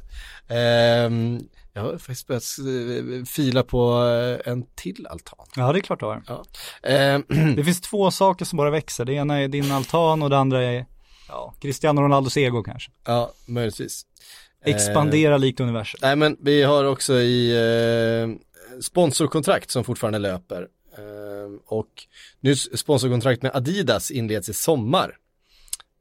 [0.48, 1.40] Ehm,
[1.72, 4.04] jag har faktiskt börjat eh, fila på
[4.44, 5.46] eh, en till altan.
[5.56, 6.22] Ja, det är klart du har.
[6.26, 6.44] Ja.
[6.82, 7.24] Ehm,
[7.56, 9.04] Det finns två saker som bara växer.
[9.04, 10.86] Det ena är din altan och det andra är,
[11.28, 12.90] ja, Cristiano Ronaldos ego kanske.
[13.06, 14.02] ja, möjligtvis.
[14.64, 15.98] Expandera likt universum.
[16.02, 20.66] Nej men vi har också i eh, sponsorkontrakt som fortfarande löper.
[20.98, 21.88] Eh, och
[22.40, 25.16] nu sponsorkontrakt med Adidas inleds i sommar.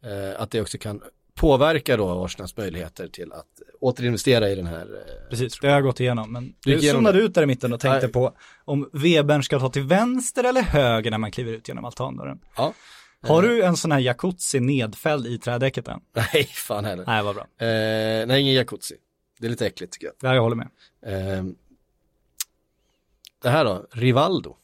[0.03, 1.01] Eh, att det också kan
[1.35, 3.45] påverka då Arsenals möjligheter till att
[3.79, 4.81] återinvestera i den här.
[4.81, 6.31] Eh, Precis, det har jag gått igenom.
[6.33, 8.13] Men du zonade ut där i mitten och tänkte Nej.
[8.13, 8.33] på
[8.65, 12.39] om Webern ska ta till vänster eller höger när man kliver ut genom altandörren.
[12.57, 12.73] ja.
[13.21, 15.99] Har du en sån här jacuzzi nedfälld i trädäcket än?
[16.33, 17.03] Nej, fan heller.
[17.07, 17.43] Nej, vad bra.
[17.67, 18.95] Eh, nej, ingen jacuzzi.
[19.39, 20.67] Det är lite äckligt tycker Ja, jag håller med.
[21.01, 21.11] jag.
[21.37, 21.43] Eh,
[23.41, 24.57] det här då, Rivaldo.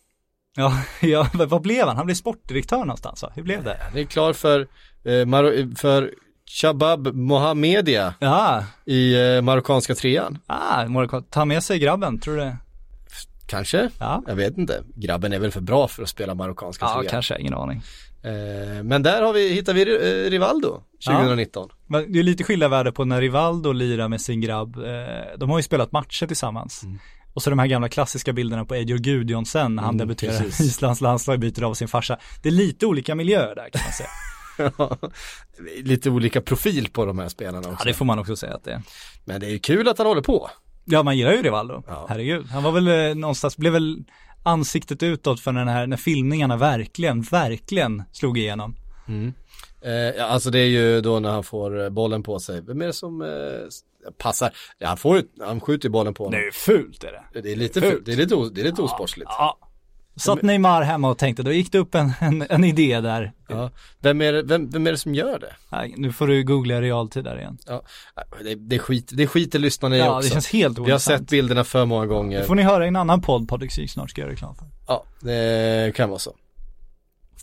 [0.56, 1.98] Ja, ja, vad blev han?
[1.98, 3.32] Han blev sportdirektör någonstans va?
[3.36, 3.78] Hur blev det?
[3.82, 4.60] Han är klar för,
[5.04, 6.14] eh, för
[6.62, 10.40] Shabab Mohamedia Ja, i eh, marockanska trean.
[10.48, 12.58] ah, Morocco, ta med sig grabben, tror du det?
[13.48, 13.90] Kanske?
[14.00, 14.84] Ja, Jag vet inte.
[14.96, 17.12] Grabben är väl för bra för att spela marockanska ja ligan.
[17.12, 17.82] kanske, ingen aning.
[18.24, 21.70] Eh, men där har vi, hittar vi eh, Rivaldo 2019.
[21.88, 24.78] Men det är lite skilda värde på när Rivaldo lirar med sin grabb.
[24.78, 26.84] Eh, de har ju spelat matcher tillsammans.
[26.84, 27.00] Mm.
[27.34, 30.62] Och så de här gamla klassiska bilderna på Ejor Gudjonsen när han Mm, debuterar precis.
[30.62, 32.18] i Islands landslag byter av sin farsa.
[32.44, 34.10] Det är lite olika miljöer där kan man säga.
[35.84, 37.86] Lite olika profil på de här spelarna ja, också.
[37.88, 38.82] det får man också säga att det är.
[39.26, 40.50] Men det är ju kul att han håller på.
[40.86, 41.84] Ja, man gillar ju Rivaldo.
[41.88, 42.06] Ja.
[42.10, 42.46] Herregud.
[42.46, 44.04] Han var väl eh, någonstans, blev väl
[44.44, 48.76] ansiktet utåt för den här, när filmningarna verkligen, verkligen slog igenom.
[49.82, 52.62] Eh, ja, alltså det är ju då när han får eh, bollen på sig.
[52.62, 53.28] Vem är det som eh,
[54.18, 54.52] passar?
[54.84, 56.40] Han, får, han skjuter ju bollen på honom.
[56.40, 57.42] Det är fult är det.
[57.42, 57.94] Det är lite fult.
[57.94, 58.06] fult.
[58.06, 59.30] Det är lite, det är lite osportsligt.
[59.30, 59.58] Ja.
[60.16, 63.32] Satt Neymar hemma och tänkte, då gick det upp en, en, en idé där.
[63.50, 63.72] Ja.
[64.00, 65.54] Vem, är det, vem, vem är det som gör det?
[65.72, 67.58] Nej, nu får du googla realtid där igen.
[67.68, 67.82] Ja,
[68.44, 70.30] det, det, är skit, det skiter lyssnarna i Ja, också.
[70.30, 72.44] det känns helt Vi har sett bilderna för många Det gånger.
[72.44, 74.66] får ni höra i en annan podd Patrik Syk snart ska göra reklam för.
[74.88, 76.36] Ja, det kan vara så.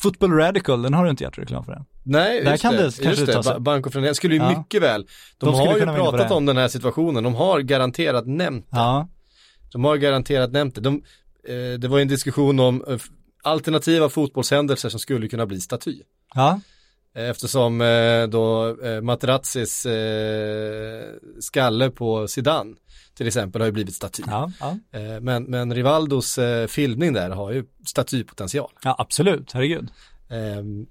[0.03, 1.85] Football Radical, den har du inte gjort reklam för än.
[2.03, 3.61] Nej, Där just kan det, det kanske just det.
[3.61, 4.59] Banco Frenén skulle ju Ja.
[4.59, 5.07] mycket väl.
[5.39, 7.25] De, De har ju pratat om den här situationen.
[7.25, 8.77] De har garanterat nämnt det.
[8.77, 9.09] Ja,
[9.73, 10.81] De har garanterat nämnt det.
[10.81, 11.03] De,
[11.49, 12.99] eh, det var en diskussion om eh,
[13.43, 16.03] alternativa fotbollshändelser som skulle kunna bli staty.
[16.35, 16.61] ja,
[17.15, 21.05] Eftersom eh, då eh, Materazzis eh,
[21.41, 22.75] skalle på Zidane
[23.21, 24.23] till exempel har ju blivit staty.
[24.27, 24.77] ja, ja.
[24.93, 28.71] Eh, men, men Rivaldos eh, filmning där har ju statypotential.
[28.85, 29.91] ja absolut, herregud.
[30.29, 30.87] Eh, mm.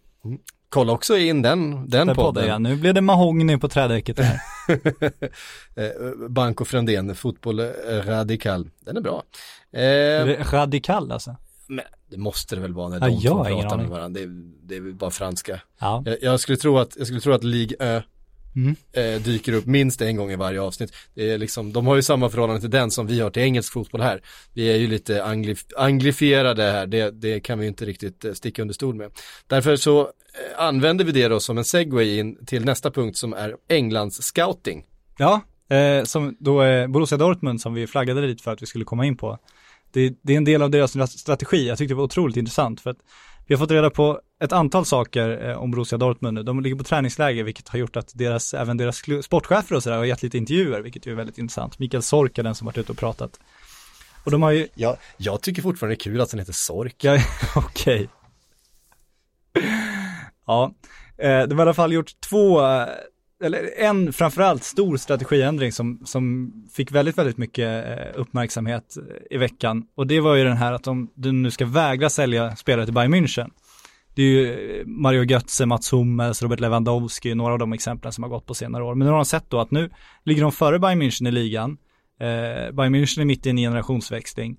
[0.69, 2.47] kolla också in den, den poddar podden.
[2.47, 2.61] jag.
[2.61, 4.41] Nu blev det mahogny på trädäcket här.
[5.75, 7.59] eh, Banco Frändén, fotboll
[8.05, 8.69] radikal.
[8.79, 9.23] Den är bra.
[9.79, 11.35] Eh, Radikal alltså.
[11.69, 14.19] Men det måste det väl vara när Ja, de jag två pratar med varandra.
[14.19, 15.61] Det, är- det är bara franska.
[15.79, 16.03] Ja.
[16.05, 18.01] Jag, jag skulle tro att, jag skulle tro att Ligue Ö
[18.55, 18.75] Mm.
[18.91, 20.93] eh, dyker upp minst en gång i varje avsnitt.
[21.13, 23.73] Det är liksom, de har ju samma förhållande till den som vi har till engelsk
[23.73, 24.21] fotboll här.
[24.53, 28.61] Vi är ju lite anglif anglifierade här, det, det kan vi inte riktigt eh, sticka
[28.61, 29.11] under stol med.
[29.47, 30.07] Därför så eh,
[30.65, 34.85] använder vi det då som en segway in till nästa punkt som är Englands scouting.
[35.17, 35.41] Ja,
[35.75, 39.05] eh, som då är Borussia Dortmund som vi flaggade lite för att vi skulle komma
[39.05, 39.37] in på.
[39.91, 41.67] Det, det är en del av deras strategi.
[41.67, 42.97] Jag tyckte det var otroligt intressant för att
[43.47, 46.43] vi har fått reda på ett antal saker eh, om Borussia Dortmund nu.
[46.43, 50.05] De ligger på träningsläger vilket har gjort att deras, även deras sportchefer och sådär har
[50.05, 51.79] gett lite intervjuer vilket ju är väldigt intressant.
[51.79, 53.39] Mikael Sork är den som varit ute och pratat.
[54.23, 57.03] Och de har ju, Ja, jag tycker fortfarande det är kul att den heter Sork.
[57.03, 57.17] Ja,
[57.55, 58.09] okej.
[60.45, 60.73] Ja,
[61.17, 62.87] eh, de har i alla fall gjort två, eh,
[63.43, 69.37] eller en framförallt stor strategiändring som, som fick väldigt, väldigt mycket eh, uppmärksamhet eh, i
[69.37, 69.83] veckan.
[69.95, 72.93] Och det var ju den här att om du nu ska vägra sälja spelare till
[72.93, 73.49] Bayern München.
[74.15, 78.23] Det är ju eh, Mario Götze, Mats Hummels, Robert Lewandowski, några av de exemplen som
[78.23, 78.95] har gått på senare år.
[78.95, 79.89] Men nu har de sett då att nu
[80.23, 81.77] ligger de före Bayern München i ligan.
[82.19, 84.57] Eh, Bayern München är mitt i en generationsväxling.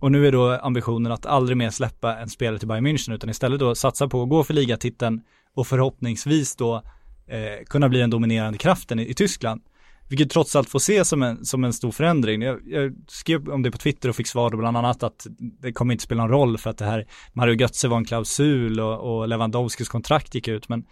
[0.00, 3.30] Och nu är då ambitionen att aldrig mer släppa en spelare till Bayern München utan
[3.30, 5.20] istället då satsa på att gå för ligatiteln
[5.54, 6.82] och förhoppningsvis då
[7.26, 9.60] eh, kunna bli den dominerande kraften i, i Tyskland.
[10.08, 12.42] Vilket trots allt får ses som en, som en stor förändring.
[12.42, 15.72] Jag, jag skrev om det på Twitter och fick svar då bland annat att det
[15.72, 19.18] kommer inte spela någon roll för att det här Mario Götze var en klausul och,
[19.18, 20.68] och Lewandowskis kontrakt gick ut.
[20.68, 20.84] Men,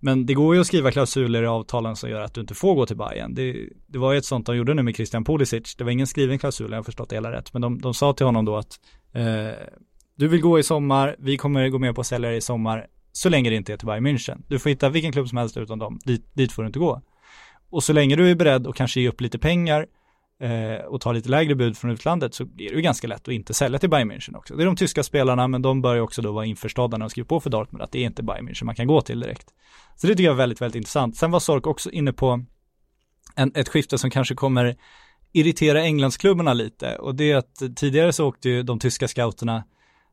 [0.00, 2.74] men det går ju att skriva klausuler i avtalen som gör att du inte får
[2.74, 3.34] gå till Bayern.
[3.34, 5.74] Det, det var ju ett sånt de gjorde nu med Christian Pulisic.
[5.76, 7.52] Det var ingen skriven klausul, jag har förstått det hela rätt.
[7.52, 8.80] Men de, de sa till honom då att
[9.12, 9.22] eh,
[10.16, 12.86] du vill gå i sommar, vi kommer gå med på att sälja dig i sommar
[13.16, 14.42] så länge det inte är till Bayern München.
[14.48, 17.02] Du får hitta vilken klubb som helst utan dem, dit, dit får du inte gå.
[17.70, 19.86] Och så länge du är beredd att kanske ge upp lite pengar
[20.40, 23.34] eh, och ta lite lägre bud från utlandet så är det ju ganska lätt att
[23.34, 24.56] inte sälja till Bayern München också.
[24.56, 27.28] Det är de tyska spelarna, men de börjar också då vara införstådda när de skriver
[27.28, 29.48] på för Dortmund att det är inte Bayern München man kan gå till direkt.
[29.96, 31.16] Så det tycker jag är väldigt, väldigt intressant.
[31.16, 32.44] Sen var Sork också inne på
[33.36, 34.76] en, ett skifte som kanske kommer
[35.32, 39.64] irritera Englandsklubbarna lite och det är att tidigare så åkte ju de tyska scouterna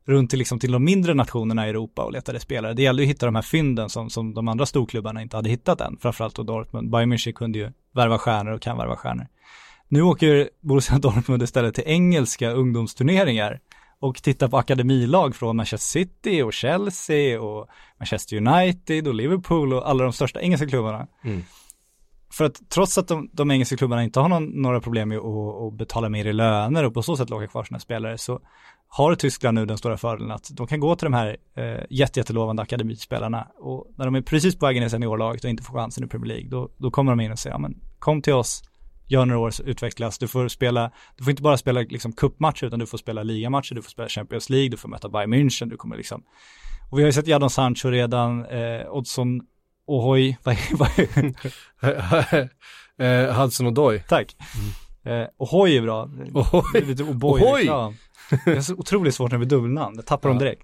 [0.06, 2.74] runt till, liksom, till de mindre nationerna i Europa och letade spelare.
[2.74, 5.50] Det gällde ju att hitta de här fynden som, som de andra storklubbarna inte hade
[5.50, 6.90] hittat än, framförallt då Dortmund.
[6.90, 9.26] Bayern München kunde ju värva stjärnor och kan värva stjärnor.
[9.88, 13.60] Nu åker Borussia Dortmund istället till engelska ungdomsturneringar
[13.98, 19.88] och tittar på akademilag från Manchester City och Chelsea och Manchester United och Liverpool och
[19.88, 21.06] alla de största engelska klubbarna.
[21.24, 21.42] Mm.
[22.32, 25.62] För att trots att de, de engelska klubbarna inte har någon, några problem med att,
[25.66, 28.40] att betala mer i löner och på så sätt locka kvar sina spelare så
[28.96, 32.20] har Tyskland nu den stora fördelen att de kan gå till de här eh, jätte,
[32.20, 36.04] jättelovande akademispelarna och när de är precis på vägen i seniorlaget och inte får chansen
[36.04, 38.62] i Premier League då, då kommer de in och säger ja men kom till oss,
[39.06, 42.78] gör några år, utvecklas, du får spela, du får inte bara spela liksom cupmatcher utan
[42.78, 45.76] du får spela ligamatcher, du får spela Champions League, du får möta Bayern München, du
[45.76, 46.22] kommer liksom
[46.90, 49.40] och vi har ju sett Jadon Sancho redan, eh, Oddsson
[49.86, 50.54] Ohoj, vad
[50.98, 51.34] är,
[51.80, 52.48] är,
[53.28, 54.02] eh, Hudson och Doy.
[54.08, 54.36] tack.
[55.04, 56.10] Eh, Ohoy är bra.
[56.34, 56.84] Ohoy.
[56.84, 57.60] Lite O'boy Ohoy.
[57.60, 57.94] reklam.
[58.44, 60.62] Det är så otroligt svårt när vi dubbelnamn, det tappar de direkt.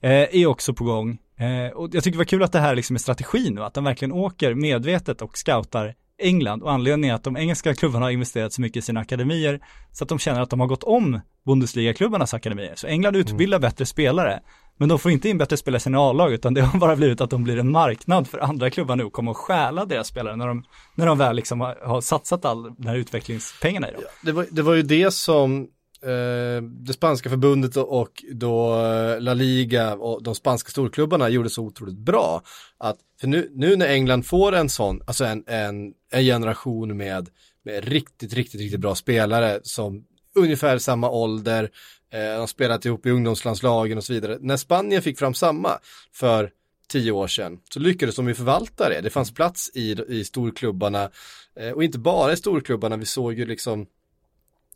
[0.00, 1.18] Eh, är också på gång.
[1.36, 3.74] Eh, och jag tycker det var kul att det här liksom är strategi nu, att
[3.74, 8.10] de verkligen åker medvetet och scoutar England och anledningen är att de engelska klubbarna har
[8.10, 9.60] investerat så mycket i sina akademier
[9.92, 12.72] så att de känner att de har gått om Bundesliga-klubbarnas akademier.
[12.76, 14.40] Så England utbildar bättre spelare,
[14.82, 17.20] men de får inte in bättre spelare i sina A-lag utan det har bara blivit
[17.20, 20.36] att de blir en marknad för andra klubbar nu och kommer att stjäla deras spelare
[20.36, 20.64] när de,
[20.94, 24.02] när de väl liksom har, har satsat all den här utvecklingspengarna i dem.
[24.22, 25.68] Det var, det var ju det som
[26.02, 31.62] eh, det spanska förbundet och, då eh, La Liga och de spanska storklubbarna gjorde så
[31.62, 32.42] otroligt bra.
[32.78, 37.28] Att, för nu, nu när England får en sån, alltså en, en, en generation med,
[37.64, 41.70] med riktigt, riktigt, riktigt bra spelare som ungefär samma ålder,
[42.12, 44.38] Eh, de har spelat ihop i ungdomslandslagen och så vidare.
[44.40, 45.78] När Spanien fick fram samma
[46.12, 46.50] för
[46.88, 49.00] tio år sedan så lyckades de ju förvalta det.
[49.00, 51.10] Det fanns plats i, i storklubbarna
[51.56, 53.86] eh, och inte bara i storklubbarna, vi såg ju liksom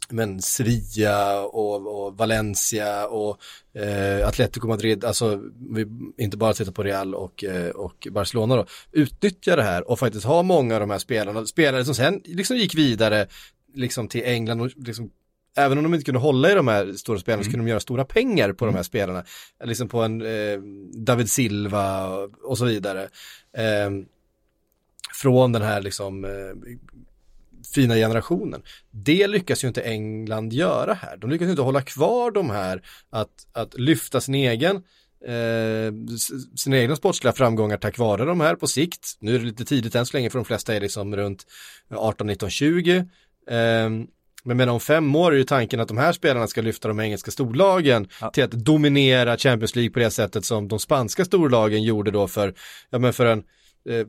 [0.08, 3.38] men Sevilla och, och Valencia och
[3.72, 8.66] eh, Atletico Madrid, alltså vi inte bara tittar på Real och, eh, och Barcelona då,
[8.92, 12.56] utnyttja det här och faktiskt ha många av de här spelarna, spelare som sen liksom
[12.56, 13.26] gick vidare
[13.74, 15.10] liksom till England och liksom
[15.56, 17.80] Även om de inte kunde hålla i de här stora spelarna så kunde de göra
[17.80, 19.24] stora pengar på de här spelarna.
[19.64, 20.58] Liksom på en eh,
[20.94, 22.08] David Silva
[22.44, 23.02] och, så vidare.
[23.56, 23.90] Eh,
[25.14, 26.30] från den här liksom eh,
[27.74, 28.62] fina generationen.
[28.90, 31.16] Det lyckas ju inte England göra här.
[31.16, 34.76] De lyckas inte hålla kvar de här, att, att lyfta sin egen
[35.24, 35.92] eh,
[36.56, 39.16] sina egna sportsliga framgångar tack vare de här på sikt.
[39.18, 41.46] Nu är det lite tidigt än så länge för de flesta är liksom runt
[41.90, 42.96] 18, 19, 20.
[43.50, 43.90] Eh,
[44.46, 47.00] men med om fem år är ju tanken att de här spelarna ska lyfta de
[47.00, 48.30] engelska storlagen Ja.
[48.30, 52.54] till att dominera Champions League på det sättet som de spanska storlagen gjorde då för,
[52.90, 53.38] ja men för en
[53.88, 54.06] eh,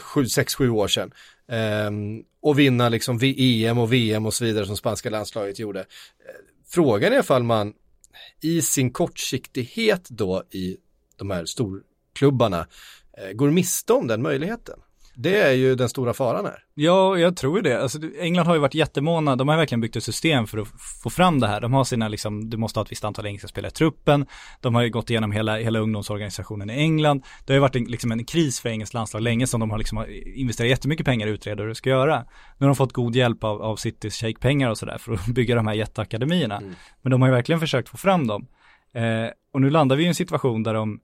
[0.00, 1.12] sju, sex, sju år sedan.
[1.48, 5.80] Ehm, och vinna liksom EM och VM och så vidare som spanska landslaget gjorde.
[5.80, 5.86] Eh,
[6.68, 7.72] Frågan är ifall man
[8.42, 10.76] i sin kortsiktighet då i
[11.16, 12.66] de här storklubbarna
[13.18, 14.80] eh, går miste om den möjligheten.
[15.14, 16.58] Det är ju den stora faran här.
[16.74, 17.82] Ja, jag tror ju det.
[17.82, 20.68] Alltså, England har ju varit jättemåna, de har verkligen byggt ett system för att
[21.02, 21.60] få fram det här.
[21.60, 24.26] De har sina, liksom, du måste ha ett visst antal engelska spelare i truppen.
[24.60, 27.22] De har ju gått igenom hela, hela ungdomsorganisationen i England.
[27.46, 29.78] Det har ju varit en, liksom en kris för engelskt landslag länge som de har
[29.78, 32.24] liksom investerat jättemycket pengar i att utreda hur det ska göra.
[32.58, 35.54] Nu har de fått god hjälp av, av Citys shake-pengar och sådär för att bygga
[35.54, 36.62] de här jätteakademierna.
[37.02, 38.46] Men de har ju verkligen försökt få fram dem.
[38.94, 41.00] Eh, och nu landar vi i en situation där de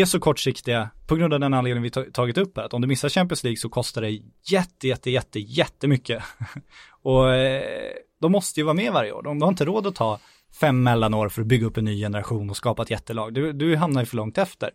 [0.00, 2.64] är så kortsiktiga på grund av den anledningen vi ta- tagit upp här.
[2.64, 4.10] Att om du missar Champions League så kostar det
[4.50, 6.22] jätte, jätte, jätte, jättemycket.
[7.02, 7.62] och eh,
[8.20, 9.22] de måste ju vara med varje år.
[9.22, 10.18] De, har inte råd att ta
[10.60, 13.34] fem mellanår för att bygga upp en ny generation och skapa ett jättelag.
[13.34, 14.70] Du, du hamnar ju för långt efter.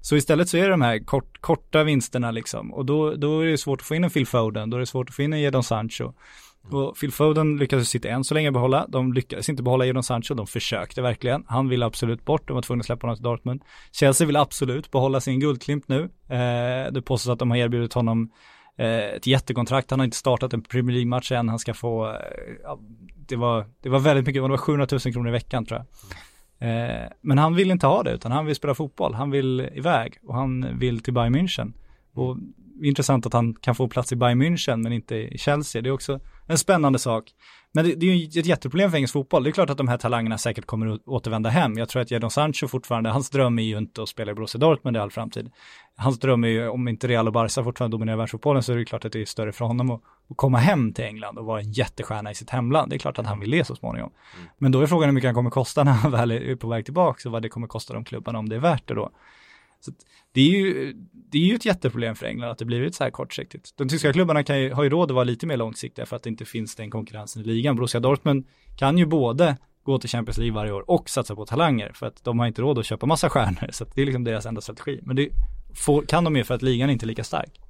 [0.00, 2.74] Så istället så är det de här kort, korta vinsterna liksom.
[2.74, 4.86] Och då, då är det svårt att få in en Phil Foden, då är det
[4.86, 6.12] svårt att få in en Jadon Sancho.
[6.64, 6.76] Mm.
[6.76, 8.86] Och Phil Foden lyckades sitta än så länge behålla.
[8.88, 11.44] De lyckades inte behålla Jadon Sancho, de försökte verkligen.
[11.46, 13.62] Han ville absolut bort, de var tvungna att släppa honom till Dortmund.
[13.92, 16.02] Chelsea vill absolut behålla sin guldklimp nu.
[16.28, 18.30] Eh, det påstås att de har erbjudit honom
[18.78, 19.90] eh, ett jättekontrakt.
[19.90, 21.48] Han har inte startat en Premier League-match än.
[21.48, 22.14] Han ska få, eh,
[22.62, 22.78] ja,
[23.28, 25.86] det, var, det var väldigt mycket, det var 700 000 kronor i veckan tror jag.
[26.60, 29.14] Eh, men han vill inte ha det, utan han vill spela fotboll.
[29.14, 31.72] Han vill iväg och han vill till Bayern München.
[32.14, 32.36] Och
[32.82, 35.82] intressant att han kan få plats i Bayern München men inte i Chelsea.
[35.82, 36.20] Det är också
[36.50, 37.32] en spännande sak.
[37.72, 39.44] Men det, det är ju ett jätteproblem för engelsk fotboll.
[39.44, 41.78] Det är klart att de här talangerna säkert kommer att återvända hem.
[41.78, 44.58] Jag tror att Jadon Sancho fortfarande, hans dröm är ju inte att spela i Borussia
[44.58, 45.50] Dortmund i all framtid.
[45.96, 48.84] Hans dröm är ju, om inte Real och Barca fortfarande dominerar världsfotbollen så är det
[48.84, 51.60] klart att det är större för honom att, att komma hem till England och vara
[51.60, 52.90] en jättestjärna i sitt hemland.
[52.90, 54.10] Det är klart att han vill det så småningom.
[54.58, 56.84] Men då är frågan hur mycket han kommer kosta när han väl är på väg
[56.84, 59.10] tillbaka och vad det kommer kosta de klubbarna om det är värt det då.
[59.80, 59.92] Så
[60.32, 60.94] det, är ju,
[61.30, 63.72] det är ju ett jätteproblem för England att det blivit så här kortsiktigt.
[63.76, 66.22] De tyska klubbarna kan ju, har ju råd att vara lite mer långsiktiga för att
[66.22, 67.76] det inte finns den konkurrensen i ligan.
[67.76, 68.46] Borussia Dortmund
[68.78, 72.24] kan ju både gå till Champions League varje år och satsa på talanger för att
[72.24, 75.00] de har inte råd att köpa massa stjärnor så det är liksom deras enda strategi.
[75.02, 75.28] Men det
[75.74, 77.60] får, kan de ju för att ligan inte är lika stark.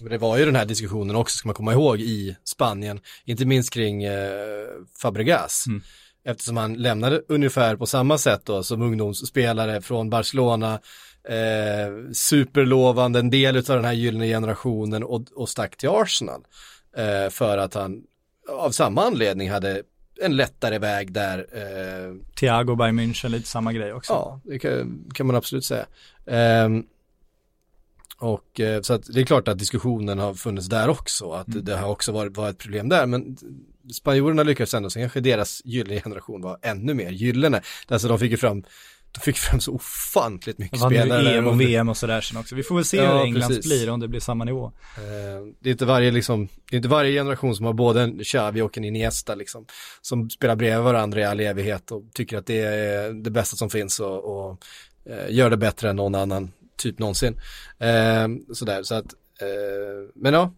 [0.00, 3.46] Men Det var ju den här diskussionen också, ska man komma ihåg, i Spanien, inte
[3.46, 4.66] minst kring eh,
[5.02, 5.64] Fabregas.
[5.68, 5.82] Mm.
[6.24, 10.80] Eftersom han lämnade ungefär på samma sätt då som ungdomsspelare från Barcelona,
[11.28, 16.40] eh, superlovande, en del av den här gyllene generationen och, och stack till Arsenal.
[16.96, 18.02] Eh, för att han
[18.48, 19.82] av samma anledning hade
[20.20, 21.46] en lättare väg där.
[21.52, 24.12] Eh, Thiago Bayern München, lite samma grej också.
[24.12, 25.86] Ja, det kan, kan man absolut säga.
[26.26, 26.86] Ehm,
[28.18, 31.76] och eh, så att det är klart att diskussionen har funnits där också, att det
[31.76, 33.36] har också varit, varit ett problem där, men
[33.92, 37.62] spanjorerna lyckades ändå, så kanske deras gyllene generation var ännu mer gyllene.
[37.88, 38.64] Alltså de fick ju fram
[39.12, 41.34] de fick fram så ofantligt mycket Vann ju spelare.
[41.38, 42.54] EM och VM och sådär sen också.
[42.54, 43.64] Vi får väl se Ja, hur Englands precis.
[43.72, 44.64] blir om det blir samma nivå.
[44.96, 45.02] Eh,
[45.60, 48.60] Det är inte varje liksom, det är inte varje generation som har både en Xavi
[48.60, 49.66] och en Iniesta liksom,
[50.02, 53.70] som spelar bredvid varandra i all evighet och tycker att det är det bästa som
[53.70, 54.58] finns och, och
[55.10, 57.40] eh, gör det bättre än någon annan typ någonsin.
[57.78, 59.06] Eh, sådär, så att,
[60.14, 60.52] men ja.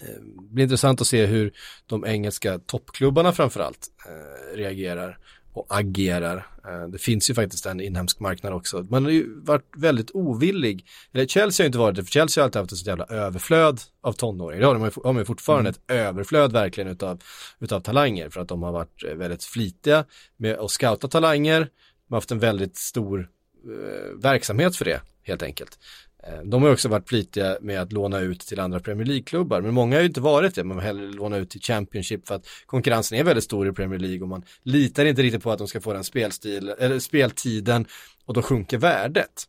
[0.00, 1.52] Det blir intressant att se hur
[1.86, 5.18] de engelska toppklubbarna framförallt eh, reagerar
[5.58, 6.46] och agerar.
[6.64, 8.86] Eh, det finns ju faktiskt en inhemsk marknad också.
[8.90, 12.46] Man har ju varit väldigt ovillig, eller Chelsea har inte varit det, för Chelsea har
[12.46, 14.60] alltid haft ett sånt jävla överflöd av tonåringar.
[14.60, 17.22] Det har de har de fortfarande ett överflöd verkligen utav,
[17.58, 20.04] utav talanger för att de har varit eh, väldigt flitiga
[20.36, 21.60] med att scouta talanger.
[21.60, 23.28] De har haft en väldigt stor
[23.64, 25.78] eh, verksamhet för det helt enkelt.
[26.26, 29.74] Eh, De har också varit flitiga med att låna ut till andra Premier League-klubbar, men
[29.74, 32.46] många har ju inte varit det, man vill hellre låna ut till Championship för att
[32.66, 35.68] konkurrensen är väldigt stor i Premier League och man litar inte riktigt på att de
[35.68, 37.86] ska få den spelstil, eller speltiden
[38.24, 39.44] och då sjunker värdet.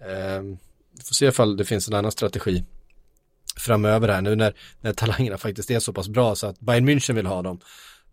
[0.00, 0.42] Eh,
[0.96, 2.64] Vi får se ifall det finns en annan strategi
[3.56, 7.12] framöver här nu när, när talangerna faktiskt är så pass bra så att Bayern München
[7.14, 7.60] vill ha dem.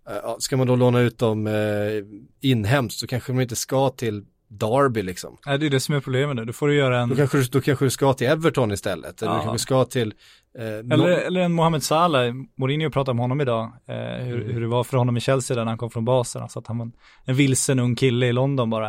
[0.09, 2.03] Eh, Ska man då låna ut dem eh,
[2.41, 4.25] inhemskt så kanske de inte ska till
[4.59, 5.37] Derby liksom.
[5.45, 6.45] Nej, det är det som är problemet nu.
[6.45, 9.21] Du får du göra en, Då kanske, du- då kanske du ska till Everton istället.
[9.21, 9.37] Eller Ja.
[9.37, 10.13] du kanske ska till...
[10.59, 12.33] Eh, eller, nå- eller en Mohamed Salah.
[12.57, 13.63] Mourinho pratade om honom idag.
[13.87, 14.53] Eh, hur, Mm.
[14.53, 16.49] hur det var för honom i Chelsea där när han kom från basen.
[16.49, 16.91] Så att han var en,
[17.25, 18.87] en vilsen ung kille i London bara.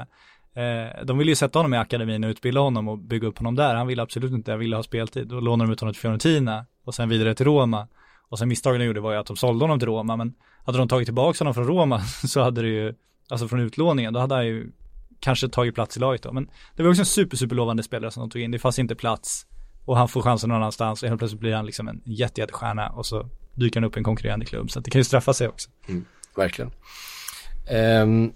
[0.55, 3.55] Eh, de ville ju sätta honom i akademin och utbilda honom och bygga upp honom
[3.57, 3.75] där.
[3.75, 5.29] Han ville absolut inte, han ville ha speltid.
[5.29, 7.89] Då lånade de ut honom till Fiorentina och sen vidare till Roma.
[8.29, 10.17] Och sen misstagen de gjorde var ju att de sålde honom till Roma.
[10.17, 10.35] Men
[10.67, 12.95] hade de tagit tillbaka honom från Roma så hade det ju,
[13.31, 14.73] alltså från utlåningen, då hade han ju
[15.23, 16.33] kanske tagit plats i laget då.
[16.33, 18.51] Men det var också en super, super lovande spelare som de tog in.
[18.51, 19.47] Det fanns inte plats
[19.85, 22.89] och han får chansen någon annanstans och helt plötsligt blir han liksom en jätte, jättestjärna
[22.89, 24.71] och så dyker han upp i en konkurrerande klubb.
[24.71, 25.71] Så att det kan ju straffa sig också.
[25.89, 26.05] Mm,
[26.37, 26.71] verkligen.
[28.03, 28.33] Um,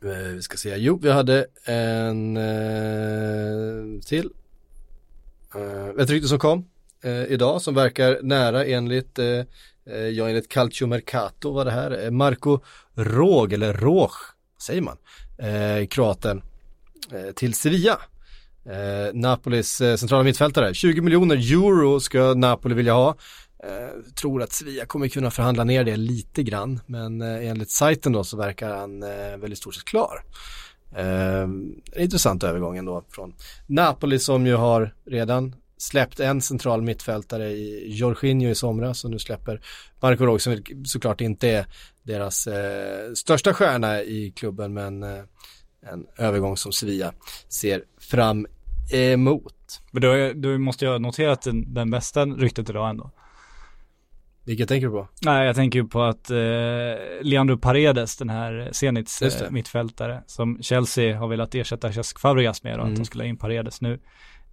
[0.00, 4.30] vi ska se, jo vi hade en eh, till.
[5.54, 6.64] Eh, ett rykte som kom
[7.04, 9.26] eh, idag som verkar nära enligt, eh,
[9.86, 12.60] eh ja enligt Calcio Mercato var det här, eh, Marco
[12.94, 14.10] Råg eller Råg,
[14.62, 14.96] säger man,
[15.40, 16.42] eh, kroaten
[17.12, 17.98] eh, till Sevilla.
[18.64, 23.16] Eh, Napolis eh, centrala mittfältare, 20 miljoner euro ska Napoli vilja ha.
[23.64, 28.12] Eh, tror att Sevilla kommer kunna förhandla ner det lite grann, men eh, enligt sajten
[28.12, 30.24] då så verkar han eh, väldigt stort sett klar.
[30.96, 31.48] Eh,
[32.02, 33.34] intressant övergång ändå från
[33.66, 39.18] Napoli som ju har redan släppt en central mittfältare i Jorginho i somras och nu
[39.18, 39.60] släpper
[40.02, 41.66] Marco Rog som såklart inte är
[42.02, 45.22] deras eh, största stjärna i klubben men eh,
[45.92, 47.12] en övergång som Sevilla
[47.48, 48.46] ser fram
[48.92, 49.80] emot.
[49.90, 53.10] Men då, då måste jag notera att den, den bästa ryktet idag ändå.
[54.44, 55.08] Vilket tänker du på?
[55.22, 56.36] Nej, jag tänker ju på att eh,
[57.22, 62.74] Leandro Paredes, den här Zenits eh, mittfältare, som Chelsea har velat ersätta Cesc Fabregas med
[62.74, 62.92] och Mm.
[62.92, 64.00] att de skulle ha in Paredes nu.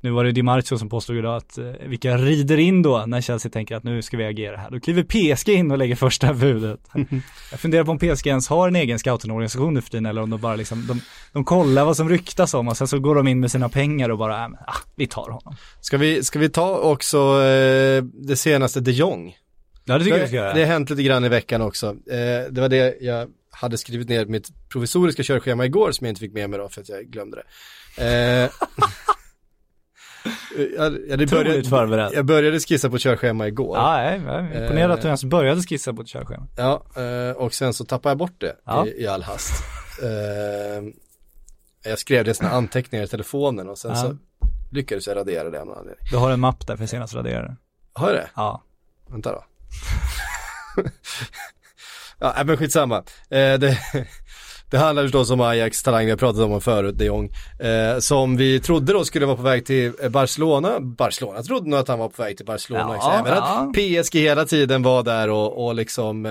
[0.01, 3.21] Nu var det Di Marzio som påstod idag att eh, vilka rider in då när
[3.21, 4.71] Chelsea tänker att nu ska vi agera här.
[4.71, 6.79] Då kliver PSG in och lägger första budet.
[7.51, 10.29] jag funderar på om PSG ens har en egen scoutingorganisation nu för tiden eller om
[10.29, 11.01] de bara liksom, de,
[11.33, 14.09] de kollar vad som ryktas om och sen så går de in med sina pengar
[14.09, 15.55] och bara, äh, men, ah, vi tar honom.
[15.81, 19.35] Ska vi, ska vi ta också eh, det senaste de Jong?
[19.85, 20.53] Ja, det tycker jag vi Det, ska göra.
[20.53, 21.87] det har hänt lite grann i veckan också.
[21.87, 26.19] Eh, det var det jag hade skrivit ner mitt provisoriska körschema igår som jag inte
[26.21, 27.37] fick med mig då för att jag glömde
[27.97, 28.43] det.
[28.43, 28.49] Eh,
[30.77, 33.77] jag, jag, började, jag började skissa på körschema igår.
[33.77, 35.09] Ja, jag är imponerad att du Eh.
[35.09, 36.47] ens började skissa på ett körschema.
[36.57, 38.87] Ja, eh, och sen så tappade jag bort det Ja.
[38.87, 39.63] i, i all hast.
[40.03, 40.83] Eh,
[41.91, 43.97] jag skrev det i sina anteckningar i telefonen och sen Ja.
[43.97, 44.17] så
[44.71, 46.05] lyckades jag radera det av någon anledning.
[46.11, 47.55] Du har en mapp där för senast raderade.
[47.93, 48.29] Har jag det?
[48.35, 48.63] Ja.
[49.09, 49.43] Vänta då.
[52.19, 52.97] ja, nej, men skitsamma.
[53.29, 53.77] Eh, det,
[54.69, 57.31] det handlar förstås om Ajax talang, vi har pratat om honom förut, de Jong.
[57.59, 60.79] Eh, som vi trodde då skulle vara på väg till Barcelona.
[60.79, 63.13] Barcelona trodde nog att han var på väg till Barcelona Ja.
[63.13, 63.43] Även ja.
[63.43, 66.29] att PSG hela tiden var där och, och liksom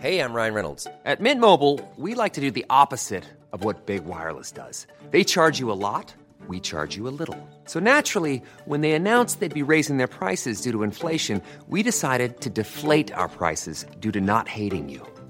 [0.00, 0.86] Hey, I'm Ryan Reynolds.
[1.04, 4.86] At Mint Mobile, we like to do the opposite of what Big Wireless does.
[5.10, 6.14] They charge you a lot,
[6.46, 7.36] we charge you a little.
[7.66, 12.40] So naturally, when they announced they'd be raising their prices due to inflation, we decided
[12.42, 15.00] to deflate our prices due to not hating you.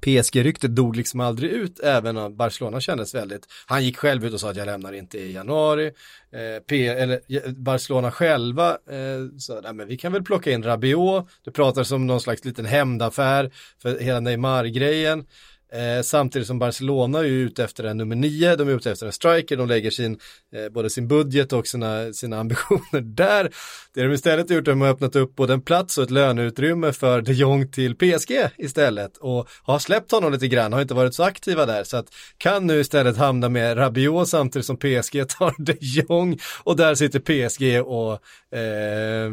[0.00, 4.40] PSG-ryktet dog liksom aldrig ut, även om Barcelona kändes väldigt, han gick själv ut och
[4.40, 5.86] sa att jag lämnar inte i januari,
[6.32, 11.28] eh, P, eller Barcelona själva eh, sa, nej men vi kan väl plocka in Rabiot,
[11.44, 13.50] det pratades om någon slags liten hämndaffär
[13.82, 15.24] för hela Neymar-grejen,
[15.72, 19.12] Eh, samtidigt som Barcelona är ute efter en nummer nio, de är ute efter en
[19.12, 20.18] striker, de lägger sin,
[20.54, 23.50] eh, både sin budget och sina, sina ambitioner där.
[23.94, 26.04] Det de istället har gjort är att de har öppnat upp både en plats och
[26.04, 30.82] ett löneutrymme för de Jong till PSG istället och har släppt honom lite grann, har
[30.82, 32.06] inte varit så aktiva där så att
[32.38, 37.20] kan nu istället hamna med Rabiot samtidigt som PSG tar de Jong och där sitter
[37.20, 38.12] PSG och
[38.58, 39.30] eh,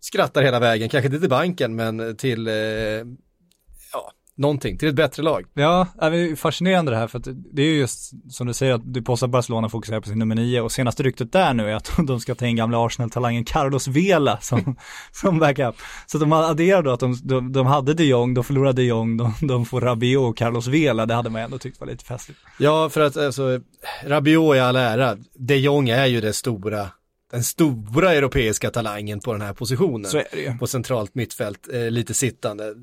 [0.00, 2.54] skrattar hela vägen, kanske inte till banken men till eh,
[4.40, 5.44] någonting, till ett bättre lag.
[5.54, 8.74] Ja, det är fascinerande det här för att det är ju just som du säger
[8.74, 11.70] att du påstår att Barcelona fokuserar på sin nummer nio och senaste ryktet där nu
[11.70, 14.76] är att de ska ta in gamla Arsenal-talangen Carlos Vela som,
[15.12, 15.74] som backup.
[16.06, 19.16] Så de adderar då att de, de, de hade de Jong, de förlorade de Jong,
[19.16, 22.40] de, de får Rabiot och Carlos Vela, det hade man ändå tyckt var lite festligt.
[22.58, 23.60] Ja, för att alltså,
[24.04, 26.88] Rabiot i all ära, de Jong är ju det stora
[27.32, 30.10] den stora europeiska talangen på den här positionen.
[30.10, 30.58] Så är det ju.
[30.58, 32.74] På centralt mittfält, eh, lite sittande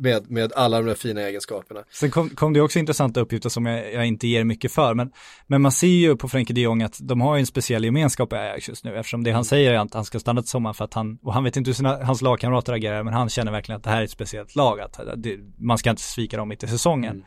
[0.00, 1.80] med, med alla de där fina egenskaperna.
[1.90, 5.10] Sen kom, kom det också intressanta uppgifter som jag, jag, inte ger mycket för, men,
[5.46, 8.36] men man ser ju på Frenkie de Jong att de har en speciell gemenskap i
[8.36, 10.84] Ajax just nu, eftersom det han säger är att han ska stanna till sommaren för
[10.84, 13.76] att han, och han vet inte hur sina, hans lagkamrater agerar, men han känner verkligen
[13.76, 16.62] att det här är ett speciellt lag, att det, man ska inte svika dem mitt
[16.62, 17.12] i säsongen.
[17.12, 17.24] Mm.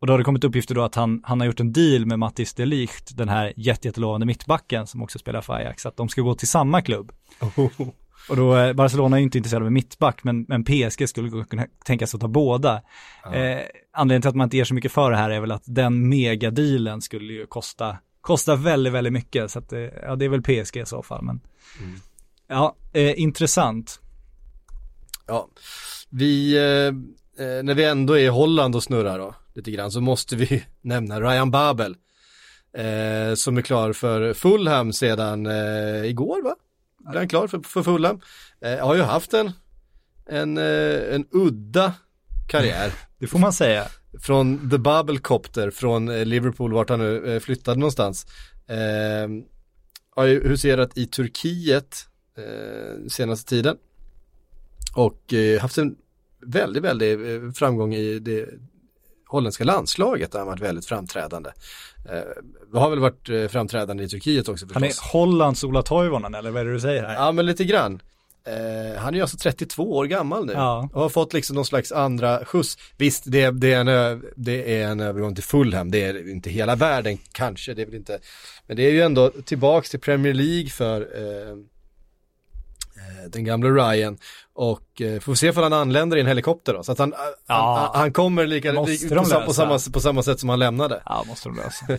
[0.00, 2.18] Och då har det kommit uppgifter då att han, han har gjort en deal med
[2.18, 6.22] Mattis de Ligt, den här jättelovande mittbacken som också spelar för Ajax, att de ska
[6.22, 7.12] gå till samma klubb.
[7.40, 7.88] Oh.
[8.28, 12.06] Och då, eh, Barcelona är inte intresserade av mittback, men, men PSG skulle kunna tänka
[12.06, 12.82] sig att ta båda.
[13.24, 13.34] Ja.
[13.34, 13.62] Eh,
[13.92, 16.08] anledningen till att man inte ger så mycket för det här är väl att den
[16.08, 19.50] megadealen skulle ju kosta, kosta väldigt, väldigt mycket.
[19.50, 21.22] Så att, eh, ja, det är väl PSG i så fall.
[21.22, 21.40] Men,
[21.80, 21.94] mm.
[22.48, 24.00] ja, eh, intressant.
[25.26, 25.48] Ja,
[26.10, 30.00] vi, eh, eh, när vi ändå är i Holland och snurrar då, lite grann, så
[30.00, 31.96] måste vi nämna Ryan Babel.
[32.76, 36.56] Eh, som är klar för Fulham sedan eh, igår va?
[37.08, 38.20] Är han klar för, för Fulham?
[38.60, 39.52] Eh, har ju haft en,
[40.26, 41.92] en, eh, en udda
[42.48, 42.92] karriär.
[43.18, 43.84] Det får man säga.
[44.20, 48.26] Från The Bubble Copter från eh, Liverpool, vart han nu eh, flyttade någonstans.
[48.66, 49.28] Eh,
[50.10, 51.96] har ju huserat i Turkiet
[52.38, 53.76] eh, senaste tiden.
[54.94, 55.96] Och eh, haft en
[56.46, 58.48] väldigt, väldigt framgång i det
[59.34, 61.50] holländska landslaget där han varit väldigt framträdande.
[62.10, 64.74] Eh, har väl varit eh, framträdande i Turkiet också förstås.
[64.74, 67.14] Han är Hollands Ola Toivonen eller vad är det du säger här?
[67.14, 68.02] Ja men lite grann.
[68.46, 70.88] Eh, han är ju alltså 32 år gammal nu ja.
[70.92, 72.78] och har fått liksom någon slags andra skjuts.
[72.96, 76.76] Visst, det, det, är en, det är en övergång till Fulham, det är inte hela
[76.76, 78.18] världen kanske, det är väl inte,
[78.66, 81.56] men det är ju ändå tillbaks till Premier League för eh,
[82.96, 84.18] Eh, den gamla Ryan
[84.54, 87.14] och eh, får se om han anländer i en helikopter då, så att han,
[87.46, 87.90] ja.
[87.92, 89.14] han, han, kommer lika, li, på,
[89.46, 91.02] på, samma, på samma sätt som han lämnade.
[91.06, 91.86] Ja, måste de lösa.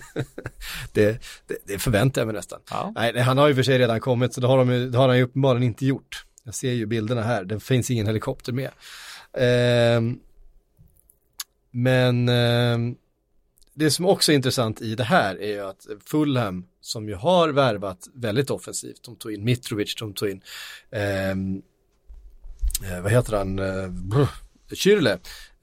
[0.94, 2.60] det, det, det, förväntar jag mig nästan.
[2.70, 2.92] Ja.
[2.96, 5.18] Nej, han har ju för sig redan kommit, så det har, de, det har han
[5.18, 6.26] ju uppenbarligen inte gjort.
[6.44, 8.72] Jag ser ju bilderna här, det finns ingen helikopter med.
[9.34, 10.02] Eh,
[11.72, 12.78] men eh,
[13.74, 17.50] det som också är intressant i det här är ju att Fulham som ju har
[17.50, 20.42] värvat väldigt offensivt, de tog in Mitrovic, de tog in
[20.92, 21.62] ehm,
[22.84, 24.28] eh, vad heter han, eh,
[24.74, 25.12] Kyrle,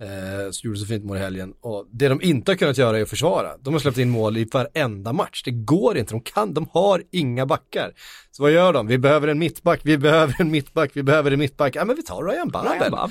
[0.01, 1.53] eh, som gjorde så fint mål i helgen.
[1.61, 3.49] Och det de inte har kunnat göra är att försvara.
[3.61, 5.43] De har släppt in mål i varenda match.
[5.45, 7.93] Det går inte, de kan, de har inga backar.
[8.31, 8.87] Så vad gör de?
[8.87, 11.77] Vi behöver en mittback, vi behöver en mittback, vi behöver en mittback.
[11.77, 12.73] Ja men vi tar Ryan Babel.
[12.73, 13.11] Ryan Babel.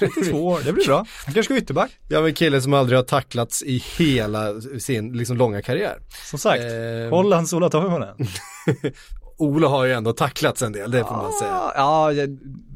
[0.22, 0.96] 32 år, det blir bra.
[0.96, 1.90] Han kanske ska ytterback.
[2.08, 5.98] Ja men kille som aldrig har tacklats i hela sin liksom långa karriär.
[6.30, 7.10] Som sagt, eh...
[7.10, 8.16] Hollands Ola Toivonen.
[9.38, 11.72] Ola har ju ändå tacklats en del, det får man säga.
[11.74, 12.12] Ja,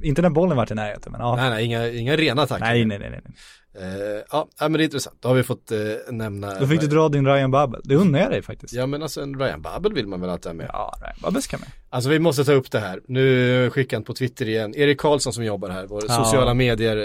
[0.02, 1.36] inte när bollen varit i närheten, men ja.
[1.36, 2.72] Nej, nej, inga, inga rena tacklingar.
[2.74, 3.10] Nej, nej, nej.
[3.24, 3.34] nej.
[3.80, 5.16] Uh, ja, men det är intressant.
[5.20, 6.54] Då har vi fått uh, nämna.
[6.60, 7.80] Då fick du dra din Ryan Babel.
[7.84, 8.72] Det undrar jag dig faktiskt.
[8.74, 10.70] Ja, men alltså en Ryan Babel vill man väl att ha med.
[10.72, 11.68] Ja, Ryan Babel ska med.
[11.90, 13.00] Alltså vi måste ta upp det här.
[13.08, 14.74] Nu skickar han på Twitter igen.
[14.74, 16.24] Erik Karlsson som jobbar här, vår ja.
[16.24, 16.96] sociala medier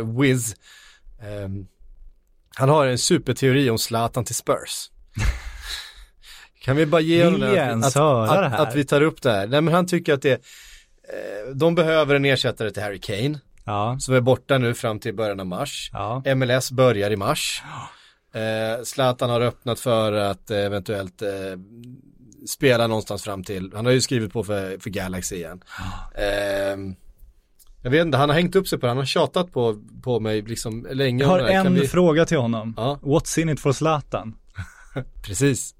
[0.00, 0.54] uh, Wiz.
[1.44, 1.66] Um,
[2.54, 4.90] han har en superteori om Zlatan till Spurs.
[6.60, 7.42] Kan vi bara ge honom
[7.82, 9.46] att, att, att, att, vi tar upp det här?
[9.46, 13.38] Nej men han tycker att det, eh, de behöver en ersättare till Harry Kane.
[13.64, 13.96] Ja.
[14.00, 15.90] Som är borta nu fram till början av mars.
[15.92, 16.22] Ja.
[16.34, 17.62] MLS börjar i mars.
[18.34, 21.28] Eh, Zlatan har öppnat för att eh, eventuellt eh,
[22.48, 25.60] spela någonstans fram till, han har ju skrivit på för, för Galaxy igen.
[26.14, 26.94] Eh,
[27.82, 30.20] jag vet inte, han har hängt upp sig på det, han har tjatat på, på
[30.20, 31.24] mig liksom länge.
[31.24, 31.88] Jag har en vi...
[31.88, 32.74] fråga till honom.
[32.76, 32.98] Ja?
[33.02, 34.34] What's in it for Zlatan?
[35.22, 35.74] Precis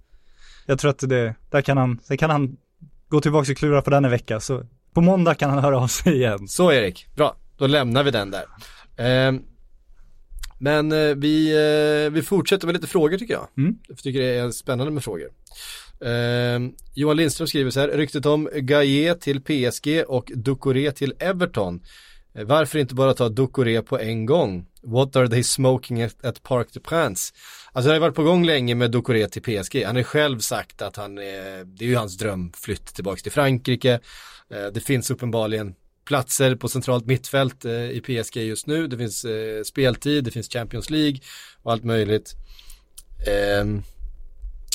[0.70, 2.56] jag tror att det, där kan han, sen kan han
[3.08, 4.62] gå tillbaka och klura på den en vecka, så
[4.94, 6.48] på måndag kan han höra av sig igen.
[6.48, 8.44] Så Erik, bra, då lämnar vi den där.
[8.96, 9.32] Eh,
[10.58, 11.50] Men eh, vi,
[12.06, 13.46] eh, vi fortsätter med lite frågor tycker jag.
[13.58, 13.74] Mm.
[13.88, 15.28] Jag tycker det är spännande med frågor.
[16.04, 16.60] Eh,
[16.94, 21.80] Johan Lindström skriver så här, ryktet om Gaia till PSG och Ducoré till Everton.
[22.34, 24.66] Eh, varför inte bara ta Ducoré på en gång?
[24.82, 27.32] What are they smoking at, at Parc des Princes?
[27.72, 29.84] Alltså det har varit på gång länge med Ducoré till PSG.
[29.84, 34.00] Han har själv sagt att han, är, det är ju hans drömflytt tillbaka till Frankrike.
[34.50, 38.86] Eh, det finns uppenbarligen platser på centralt mittfält eh, i PSG just nu.
[38.86, 39.26] Det finns
[39.64, 41.20] speltid, det finns Champions League
[41.62, 42.34] och allt möjligt.
[43.26, 43.82] Ehm,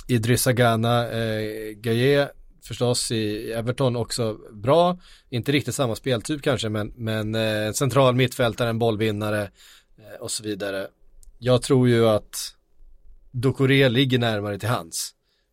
[0.07, 2.29] Idris Idrissa Gana, eh, Gaye
[2.63, 4.99] förstås i Everton också bra.
[5.29, 9.41] Inte riktigt samma speltyp kanske men, men eh, central mittfältare, en bollvinnare
[9.97, 10.87] eh, och så vidare.
[11.39, 12.55] Jag tror ju att
[13.36, 15.11] Ducoré ligger närmare till hands.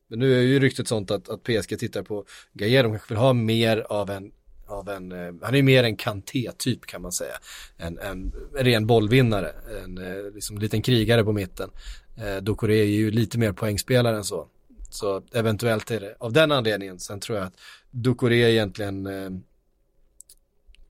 [0.08, 3.18] Men nu är ju ryktet sånt att, att PSG tittar på Gaia, de kanske vill
[3.18, 4.32] ha mer av en,
[4.66, 7.34] av en eh, han är ju mer en Kanté-typ kan man säga.
[7.76, 9.52] En, en ren bollvinnare,
[9.84, 11.70] en eh, liksom liten krigare på mitten.
[12.16, 14.48] Eh, Ducoré är ju lite mer poängspelare än så.
[14.90, 16.98] Så eventuellt är det av den anledningen.
[16.98, 17.60] Sen tror jag att
[17.90, 19.30] Ducoré egentligen eh,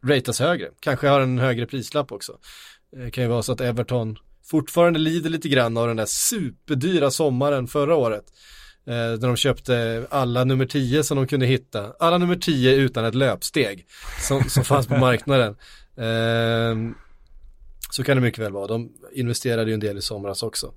[0.02, 0.70] ratas högre.
[0.80, 2.38] Kanske har en högre prislapp också.
[2.90, 7.10] Det kan ju vara så att Everton fortfarande lider lite grann av den där superdyra
[7.10, 8.24] sommaren förra året.
[8.86, 11.92] Eh, när de köpte alla nummer 10 som de kunde hitta.
[11.98, 13.86] Alla nummer 10 utan ett löpsteg
[14.20, 15.56] som, som fanns på marknaden.
[15.96, 16.94] Eh,
[17.90, 18.66] så kan det mycket väl vara.
[18.66, 20.72] De investerade ju en del i somras också.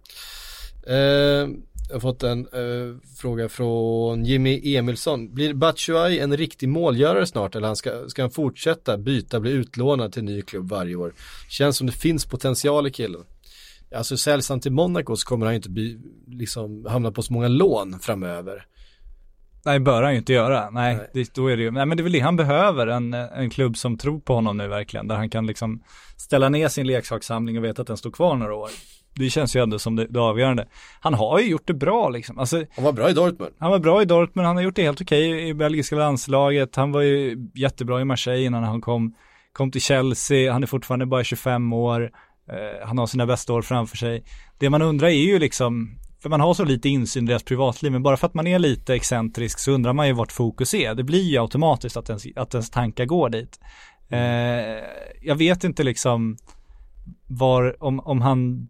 [0.88, 1.48] Eh,
[1.90, 5.34] jag har fått en eh, fråga från Jimmy Emilsson.
[5.34, 10.14] Blir Batshuay en riktig målgörare snart eller han ska, ska han fortsätta byta, bli utlånad
[10.14, 11.14] till ny klubb varje år?
[11.50, 13.24] Känns som det finns potential i killen.
[13.96, 17.48] Alltså säljs han till Monaco så kommer han inte bli, liksom hamna på så många
[17.48, 18.66] lån framöver.
[19.66, 20.70] Nej, bör han ju inte göra.
[20.70, 21.10] Nej, Nej.
[21.14, 23.50] Det, då är det ju, nej men det är väl det han behöver, en, en
[23.50, 25.84] klubb som tror på honom nu verkligen, där han kan liksom
[26.18, 28.70] ställa ner sin leksakssamling och veta att den står kvar några år.
[29.16, 30.68] Det känns ju ändå som det, det avgörande.
[31.00, 32.40] Han har ju gjort det bra liksom.
[32.40, 33.54] Alltså, Han var bra i Dortmund.
[33.60, 36.92] han var bra i Dortmund, han har gjort det helt okej i belgiska landslaget, han
[36.92, 39.16] var ju jättebra i Marseille innan han kom,
[39.54, 42.12] kom till Chelsea, han är fortfarande bara 25 år,
[42.52, 44.24] eh, han har sina bästa år framför sig.
[44.58, 47.92] Det man undrar är ju liksom, för man har så lite insyn i deras privatliv,
[47.92, 50.96] men bara för att man är lite excentrisk så undrar man ju vart fokus är.
[50.96, 53.60] Det blir ju automatiskt att ens, att ens tankar går dit.
[54.10, 54.20] Eh,
[55.22, 56.38] jag vet inte liksom
[57.28, 58.68] var, om, om han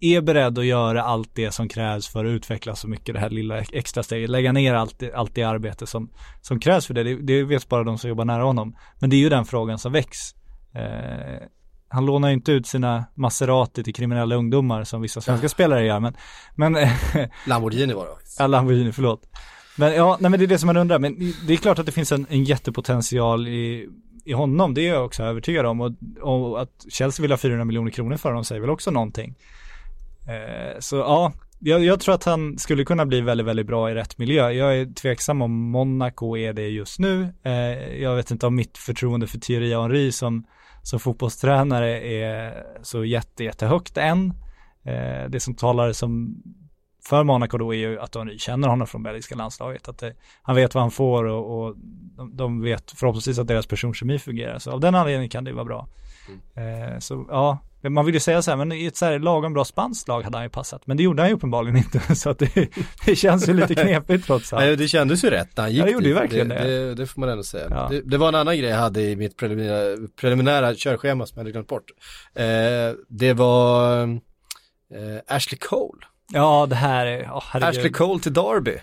[0.00, 3.30] är beredd att göra allt det som krävs för att utveckla så mycket det här
[3.30, 7.02] lilla extra steget, lägga ner allt, det- allt det arbete som, som krävs för det.
[7.04, 8.76] det, det vet bara de som jobbar nära honom.
[9.00, 10.18] Men det är ju den frågan som väcks.
[10.74, 11.42] Eh,
[11.88, 16.00] han lånar ju inte ut sina Maserati till kriminella ungdomar som vissa svenska spelare gör,
[16.00, 16.16] men,
[16.54, 16.72] men
[17.46, 18.12] Lamborghini var det.
[18.38, 19.22] Ja, Lamborghini, förlåt.
[19.76, 20.98] Men ja, nej men det är det som man undrar.
[20.98, 23.88] Men det är klart att det finns en, en jättepotential i,
[24.24, 24.74] i honom.
[24.74, 25.80] Det är jag också övertygad om.
[25.80, 29.34] Och, och att Chelsea vill ha 400 miljoner kronor för honom säger väl också någonting.
[30.28, 33.94] Eh, så ja, jag, jag tror att han skulle kunna bli väldigt, väldigt bra i
[33.94, 34.50] rätt miljö.
[34.50, 37.28] Jag är tveksam om Monaco är det just nu.
[37.42, 40.44] Eh, jag vet inte om mitt förtroende för Thierry Henry som,
[40.88, 44.32] som fotbollstränare är så jätte, jättehögt än.
[44.82, 46.42] Eh, det som talar som
[47.04, 49.88] för Monaco då är ju att Henry känner honom från belgiska landslaget.
[49.88, 51.76] Att det, han vet vad han får och, och
[52.16, 54.58] de, de vet förhoppningsvis att deras personkemi fungerar.
[54.58, 55.88] Så av den anledningen kan det vara bra.
[56.54, 59.52] Eh, så ja, man vill ju säga så här, men i ett så här lagom
[59.52, 60.86] bra spanskt lag hade han ju passat.
[60.86, 62.14] Men det gjorde han ju uppenbarligen inte.
[62.14, 62.68] Så att det,
[63.06, 64.62] det känns ju lite knepigt trots allt.
[64.62, 66.88] Nej, det kändes ju rätt när han gick Ja, det gjorde ju verkligen det, det.
[66.88, 66.94] det.
[66.94, 67.66] Det får man ändå säga.
[67.70, 67.88] Ja.
[67.90, 71.40] Det, det var en annan grej jag hade i mitt preliminära, preliminära körschema som jag
[71.40, 71.90] hade glömt bort.
[72.34, 72.44] Eh,
[73.08, 74.02] det var
[74.94, 76.00] eh, Ashley Cole.
[76.32, 78.76] Ja, det här är, oh, Ashley Cole till Derby.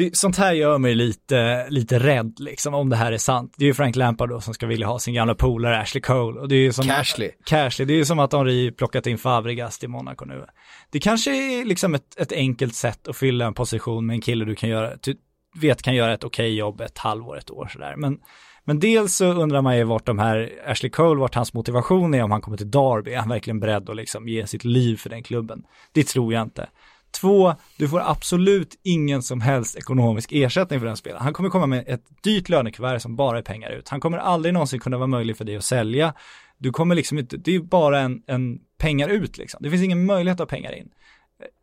[0.00, 3.54] Det, sånt här gör mig lite, lite rädd liksom om det här är sant.
[3.56, 6.40] Det är ju Frank Lampard då som ska vilja ha sin gamla polare Ashley Cole.
[6.40, 7.30] Och det är ju som Cashley.
[7.44, 10.44] Cashley, det är ju som att Henri plockat in Fabregas till Monaco nu.
[10.90, 14.44] Det kanske är liksom ett, ett enkelt sätt att fylla en position med en kille
[14.44, 15.16] du kan göra, du
[15.60, 17.94] vet kan göra ett okej jobb ett halvår, ett år sådär.
[17.96, 18.18] Men,
[18.64, 22.22] men dels så undrar man ju vart de här, Ashley Cole, vart hans motivation är
[22.22, 23.12] om han kommer till Derby.
[23.12, 25.62] Är han verkligen beredd att liksom ge sitt liv för den klubben?
[25.92, 26.68] Det tror jag inte.
[27.10, 31.22] Två, du får absolut ingen som helst ekonomisk ersättning för den spelaren.
[31.22, 33.88] Han kommer komma med ett dyrt lönekuvert som bara är pengar ut.
[33.88, 36.14] Han kommer aldrig någonsin kunna vara möjlig för dig att sälja.
[36.58, 39.62] Du kommer liksom inte, det är bara en, en pengar ut liksom.
[39.62, 40.88] Det finns ingen möjlighet att ha pengar in.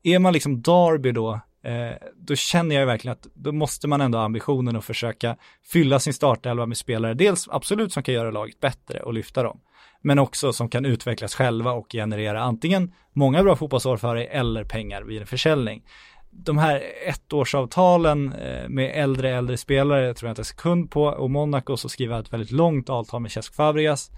[0.03, 1.33] Är man liksom Derby då,
[1.63, 5.99] eh, då känner jag verkligen att då måste man ändå ha ambitionen att försöka fylla
[5.99, 9.59] sin startelva med spelare, dels absolut som kan göra laget bättre och lyfta dem,
[10.01, 14.63] men också som kan utvecklas själva och generera antingen många bra fotbollsår för dig eller
[14.63, 15.83] pengar vid en försäljning.
[16.31, 21.29] De här ettårsavtalen eh, med äldre, äldre spelare tror jag inte en sekund på och
[21.29, 24.11] Monaco så skriver jag ett väldigt långt avtal med Cesc Fabregas.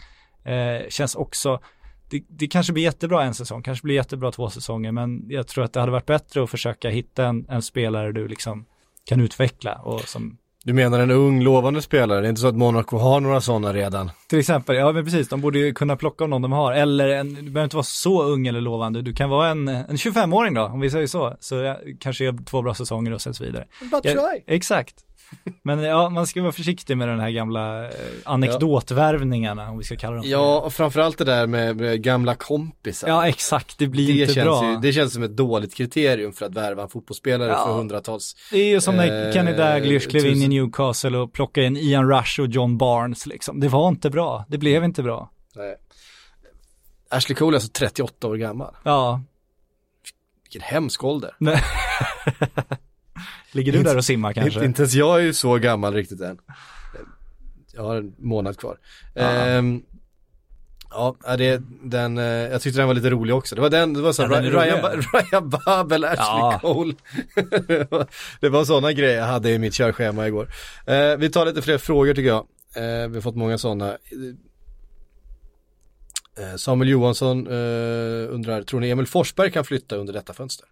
[0.44, 1.60] Eh, känns också
[2.10, 5.64] det, det kanske blir jättebra en säsong, kanske blir jättebra två säsonger, men jag tror
[5.64, 8.66] att det hade varit bättre att försöka hitta en, en spelare du liksom
[9.06, 12.22] kan utveckla och som du menar en ung lovande spelare?
[12.22, 14.12] Det är inte så att Monaco har några sådana redan?
[14.28, 16.74] Till exempel, ja men precis, de borde ju kunna plocka om någon de har.
[16.74, 19.96] Eller en, du behöver inte vara så ung eller lovande, du kan vara en, en
[19.96, 21.38] 25-åring då, om vi säger så.
[21.40, 23.66] Så jag kanske gör två bra säsonger och sen så vidare.
[23.92, 24.96] Bara Ja, exakt.
[25.64, 27.90] Men ja, man ska vara försiktig med den här gamla eh,
[28.26, 33.08] anekdotvärvningarna, om vi ska kalla dem Ja, och framförallt det där med, med gamla kompisar.
[33.08, 34.72] Ja, exakt, det blir det inte känns, bra.
[34.72, 37.66] ju, det känns som ett dåligt kriterium för att värva en fotbollsspelare Ja.
[37.66, 38.36] för hundratals.
[38.52, 41.78] Det är ju som när Eh, Kenny Dalglish klev in i Newcastle och plockade in
[41.78, 43.60] Ian Rush och John Barnes liksom.
[43.60, 45.32] Det var inte bra, det blev inte bra.
[45.56, 45.76] Nej.
[47.10, 48.76] Ashley Cole är alltså 38 år gammal.
[48.84, 49.22] Ja,
[50.44, 51.36] Vilken hemsk ålder.
[53.52, 54.54] Ligger du där och simmar kanske?
[54.54, 56.38] Inte, inte ens jag är ju så gammal riktigt än.
[57.74, 58.78] Jag har en månad kvar.
[59.16, 59.22] Ja.
[59.22, 59.82] Ehm,
[60.90, 63.56] ja, det, den, eh, jag tyckte den var lite rolig också.
[63.56, 66.60] Det var den, det var så Ja, Ryan, Ryan Babel, Ashley Ja.
[66.62, 66.94] Cole.
[68.40, 70.50] det var sådana grejer jag hade i mitt körschema igår.
[70.86, 72.48] Eh, vi tar lite fler frågor tycker jag.
[72.76, 73.98] Eh, vi har fått många sådana.
[76.58, 80.68] Samuel Johansson undrar, tror ni Emil Forsberg kan flytta under detta fönster?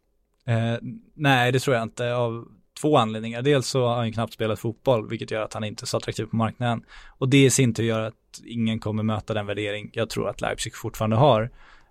[0.47, 0.77] Eh,
[1.15, 2.47] nej, det tror jag inte av
[2.81, 3.41] två anledningar.
[3.41, 6.25] Dels så har han knappt spelat fotboll, vilket gör att han inte är så attraktiv
[6.25, 6.81] på marknaden.
[7.17, 8.13] Och det i sin tur gör att
[8.45, 11.41] ingen kommer möta den värdering jag tror att Leipzig fortfarande har.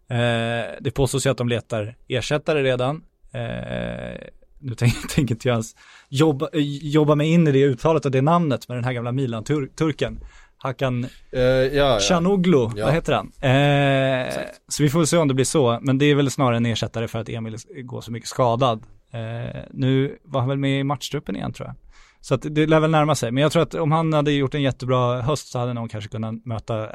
[0.08, 3.02] Eh, det påstås ju att de letar ersättare redan.
[3.32, 4.20] Eh,
[4.58, 5.76] nu tänker, tänker inte jag ens
[6.08, 9.12] jobba, eh, jobba mig in i det uttalet och det namnet med den här gamla
[9.12, 10.18] Milan-turken.
[10.58, 11.98] Hakan Eh, ja.
[12.00, 12.84] Chanoglu, Ja.
[12.84, 13.32] vad heter han?
[13.40, 14.32] Eh,
[14.68, 17.08] så vi får se om det blir så, men det är väl snarare en ersättare
[17.08, 18.82] för att Emil går så mycket skadad.
[19.16, 21.76] Eh, nu var han väl med i matchtruppen igen tror jag.
[22.20, 24.54] Så att det lär väl närma sig, men jag tror att om han hade gjort
[24.54, 26.88] en jättebra höst så hade någon kanske kunnat möta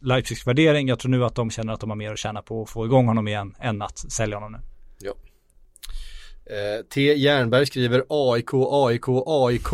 [0.00, 0.88] Leipzigs värdering.
[0.88, 2.84] Jag tror nu att de känner att de har mer att tjäna på att få
[2.86, 4.58] igång honom igen än att sälja honom nu.
[6.46, 7.00] Eh, T.
[7.14, 9.68] Jernberg skriver AIK, AIK, AIK.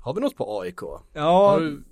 [0.00, 0.80] Har vi något på AIK?
[1.12, 1.82] Ja, du-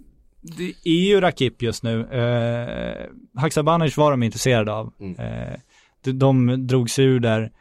[0.43, 2.01] det är ju Rakip just nu.
[2.13, 3.07] Eh,
[3.41, 4.93] Haksabanovic var de intresserade av.
[5.01, 5.17] Mm.
[5.19, 5.59] Eh,
[6.05, 7.53] de, de drog sig ur där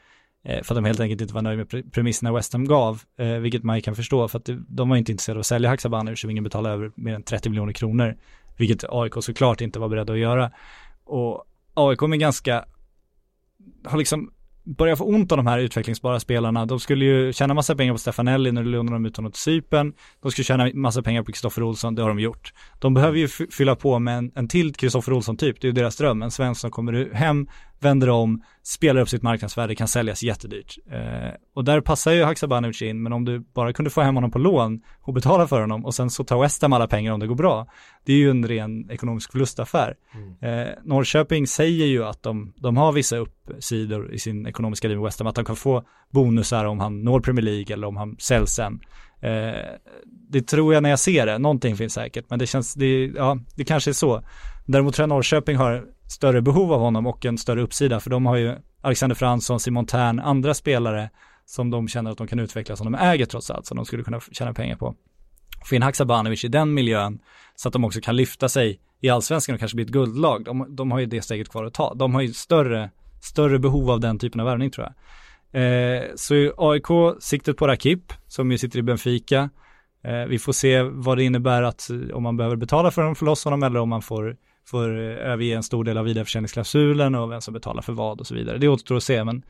[0.43, 3.27] Eh, för att de helt enkelt inte var nöjda med premisserna West Ham gav, eh,
[3.27, 6.29] vilket man kan förstå för att de var inte intresserade av att sälja Haksabanovic som
[6.29, 8.15] ingen betalade över mer än 30 miljoner kronor,
[8.57, 10.51] vilket AIK såklart inte var beredda att göra.
[11.03, 12.65] Och AIK är ganska,
[13.85, 14.31] har liksom
[14.63, 16.65] börjat få ont av de här utvecklingsbara spelarna.
[16.65, 19.41] De skulle ju tjäna massa pengar på Stefanelli när du lånade dem ut honom till
[19.41, 19.93] Cypern.
[20.21, 22.53] De skulle tjäna massa pengar på Kristoffer Olsson, det har de gjort.
[22.79, 25.97] De behöver ju fylla på med en, en till Kristoffer Olsson-typ, det är ju deras
[25.97, 26.21] dröm.
[26.21, 27.47] En svensk som kommer hem,
[27.83, 30.77] vänder om, spelar upp sitt marknadsvärde, kan säljas jättedyrt.
[30.91, 34.31] Eh, och där passar ju Haksabanovic in, men om du bara kunde få hem honom
[34.31, 37.19] på lån och betala för honom och sen så tar West Ham alla pengar om
[37.19, 37.67] det går bra,
[38.05, 39.95] det är ju en ren ekonomisk förlustaffär.
[40.41, 45.05] Eh, Norrköping säger ju att de, de har vissa uppsidor i sin ekonomiska liv med
[45.05, 48.15] West Ham, att de kan få bonusar om han når Premier League eller om han
[48.19, 48.79] säljs sen.
[49.21, 49.53] Eh,
[50.29, 53.37] det tror jag när jag ser det, någonting finns säkert, men det känns, det, ja,
[53.55, 54.23] det kanske är så.
[54.65, 58.25] Däremot tror jag Norrköping har större behov av honom och en större uppsida, för de
[58.25, 61.09] har ju Alexander Fransson, Simon Tern, andra spelare
[61.45, 64.03] som de känner att de kan utveckla som de äger trots allt, som de skulle
[64.03, 64.95] kunna tjäna pengar på.
[65.69, 67.19] Finn Haksabanovic i den miljön
[67.55, 70.45] så att de också kan lyfta sig i allsvenskan och kanske bli ett guldlag.
[70.45, 71.93] De, de har ju det steget kvar att ta.
[71.93, 72.89] De har ju större,
[73.21, 74.93] större behov av den typen av värvning tror jag.
[75.53, 76.87] Eh, så AIK
[77.19, 79.49] siktet på Rakip som ju sitter i Benfica.
[80.03, 83.17] Eh, vi får se vad det innebär att eh, om man behöver betala för att
[83.17, 84.35] få loss honom eller om man får,
[84.65, 88.27] får eh, överge en stor del av vidareförsäljningsklausulen och vem som betalar för vad och
[88.27, 88.57] så vidare.
[88.57, 89.43] Det återstår att se men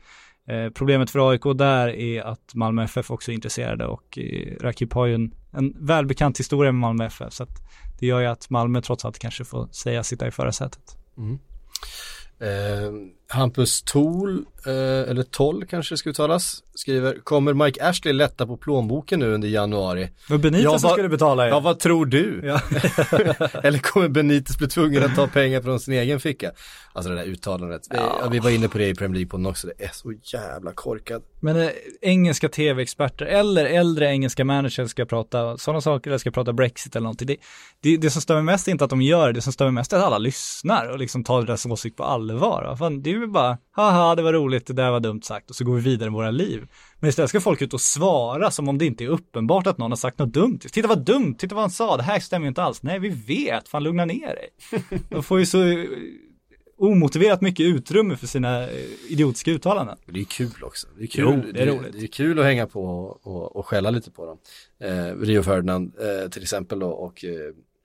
[0.48, 4.92] eh, problemet för AIK där är att Malmö FF också är intresserade och eh, Rakip
[4.92, 7.62] har ju en, en välbekant historia med Malmö FF så att
[8.00, 10.96] det gör ju att Malmö trots allt kanske får säga sitta i förarsätet.
[11.18, 11.38] Mm.
[12.38, 12.92] Eh,
[13.32, 14.72] Hampus Tol, eh,
[15.10, 19.48] eller Toll kanske det ska uttalas, skriver, kommer Mike Ashley lätta på plånboken nu under
[19.48, 20.10] januari?
[20.28, 22.40] Men Benitez Ja, vad- skulle betala Ja, vad tror du?
[22.44, 22.60] Ja.
[23.62, 26.50] eller kommer Benitez bli tvungen att ta pengar från sin egen ficka?
[26.92, 28.28] Alltså det där uttalandet, vi, ja.
[28.32, 31.22] vi var inne på det i Premier League-podden också, det är så jävla korkat.
[31.40, 31.68] Men eh,
[32.00, 37.04] engelska tv-experter eller äldre engelska managers ska prata sådana saker eller ska prata Brexit eller
[37.04, 37.26] någonting.
[37.26, 37.36] Det,
[37.80, 39.64] det, det som stör mig mest är inte att de gör det, det som stör
[39.64, 42.64] mig mest är att alla lyssnar och liksom tar deras åsikt på allvar.
[42.64, 42.76] Va?
[42.76, 45.56] Fan, det är ju bara, haha det var roligt, det där var dumt sagt och
[45.56, 46.68] så går vi vidare i våra liv.
[47.00, 49.90] Men istället ska folk ut och svara som om det inte är uppenbart att någon
[49.90, 50.58] har sagt något dumt.
[50.58, 52.82] Titta vad dumt, titta vad han sa, det här stämmer ju inte alls.
[52.82, 54.48] Nej vi vet, fan lugna ner dig.
[55.08, 55.84] De får ju så eh,
[56.78, 59.96] omotiverat mycket utrymme för sina eh, idiotiska uttalanden.
[60.06, 60.86] Det är kul också.
[60.98, 61.92] Det är kul, Jo, det är roligt.
[61.92, 64.38] Det är kul att hänga på och, och, och skälla lite på dem.
[64.80, 67.30] Eh, Rio Ferdinand eh, till exempel då, och eh,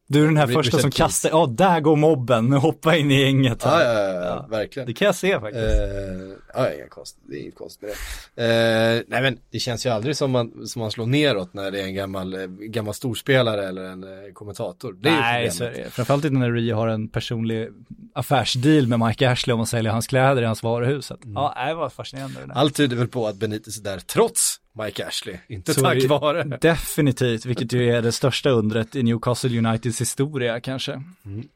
[0.09, 3.61] Du är den här första som kastar, ja där går mobben, hoppa in i gänget.
[3.63, 4.87] Ja, ja, ja, ja, verkligen.
[4.87, 5.65] Det kan jag se faktiskt.
[5.65, 7.91] Eh, ja, inga konst, det är inget konstigt med
[8.35, 8.97] det.
[8.97, 11.81] Eh, nej men det känns ju aldrig som man, som man slår neråt när det
[11.81, 14.95] är en gammal, eh, gammal storspelare eller en kommentator.
[15.01, 15.89] Det är Nej, så är det.
[15.89, 17.69] Framförallt inte när Rio har en personlig
[18.13, 21.11] affärsdeal med Mike Ashley om att sälja hans kläder i hans varuhus.
[21.11, 22.53] Att, Ja, det var fascinerande det.
[22.53, 26.43] Allt tyder väl på att Benitez är där trots Mike Ashley, inte Så tack vare.
[26.61, 30.91] Definitivt, vilket ju är det största undret i Newcastle Uniteds historia kanske.
[31.25, 31.47] Mm.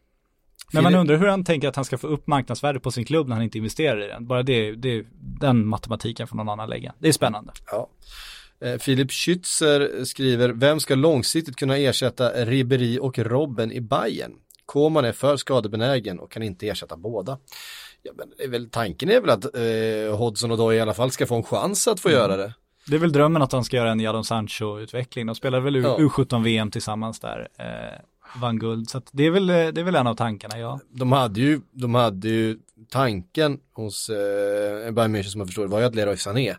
[0.73, 3.27] Men man undrar hur han tänker att han ska få upp marknadsvärdet på sin klubb
[3.27, 4.27] när han inte investerar i den.
[4.27, 5.05] Bara det, det
[5.39, 6.93] den matematiken får någon annan lägga.
[6.99, 7.53] Det är spännande.
[7.71, 7.89] Ja.
[8.61, 14.31] Eh, Filip Schützer skriver, vem ska långsiktigt kunna ersätta Ribéry och Robben i Bayern?
[14.65, 17.37] Koman är för skadebenägen och kan inte ersätta båda.
[18.03, 20.93] Ja, men det är väl, tanken är väl att eh, Hodgson och Doy i alla
[20.93, 22.19] fall ska få en chans att få Mm.
[22.21, 22.53] göra det.
[22.87, 25.25] Det är väl drömmen att han ska göra en Jadon Sancho-utveckling.
[25.25, 25.97] De spelade väl U- Ja.
[25.97, 27.47] U17-VM tillsammans där.
[27.59, 28.89] Eh, vann guld.
[28.89, 30.79] Så det, är väl, eh, det är väl en av tankarna, ja.
[30.89, 32.57] De hade ju, de hade ju
[32.89, 36.55] tanken hos eh, Bayern München som jag förstår var ju att Leroy Sané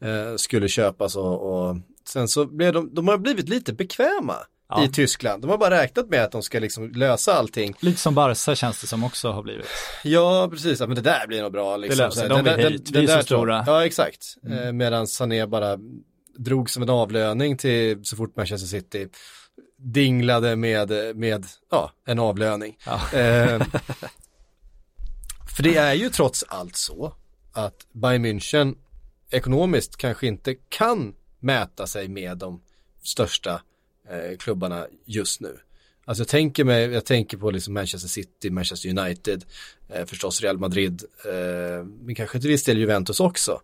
[0.00, 0.28] Mm.
[0.30, 1.76] eh, skulle köpas och, och
[2.08, 4.34] sen så blev de, de har blivit lite bekväma
[4.68, 4.84] Ja.
[4.84, 5.42] i Tyskland.
[5.42, 7.74] De har bara räknat med att de ska liksom lösa allting.
[7.80, 9.66] Lite som Barca känns det som också har blivit.
[10.04, 10.80] Ja, precis.
[10.80, 11.76] Ja, men det där blir nog bra.
[11.76, 11.98] Liksom.
[12.04, 12.28] löser sig.
[12.28, 12.84] De den vill där- hit.
[12.92, 13.64] den- Vi är den så stora.
[13.66, 14.36] Ja, exakt.
[14.50, 15.78] Eh, Medan Sané bara
[16.38, 19.08] drog som en avlöning till så fort Manchester City
[19.78, 22.78] dinglade med, med ja, en avlöning.
[22.86, 23.18] Ja.
[23.18, 23.62] Eh,
[25.56, 27.12] för det är ju trots allt så
[27.52, 28.74] att Bayern München
[29.30, 32.60] ekonomiskt kanske inte kan mäta sig med de
[33.02, 33.60] största
[34.10, 35.58] eh, klubbarna just nu.
[36.04, 39.44] Alltså jag tänker mig, jag tänker på liksom Manchester City, Manchester United,
[39.88, 43.60] eh, förstås Real Madrid, eh, men kanske till viss del Juventus också.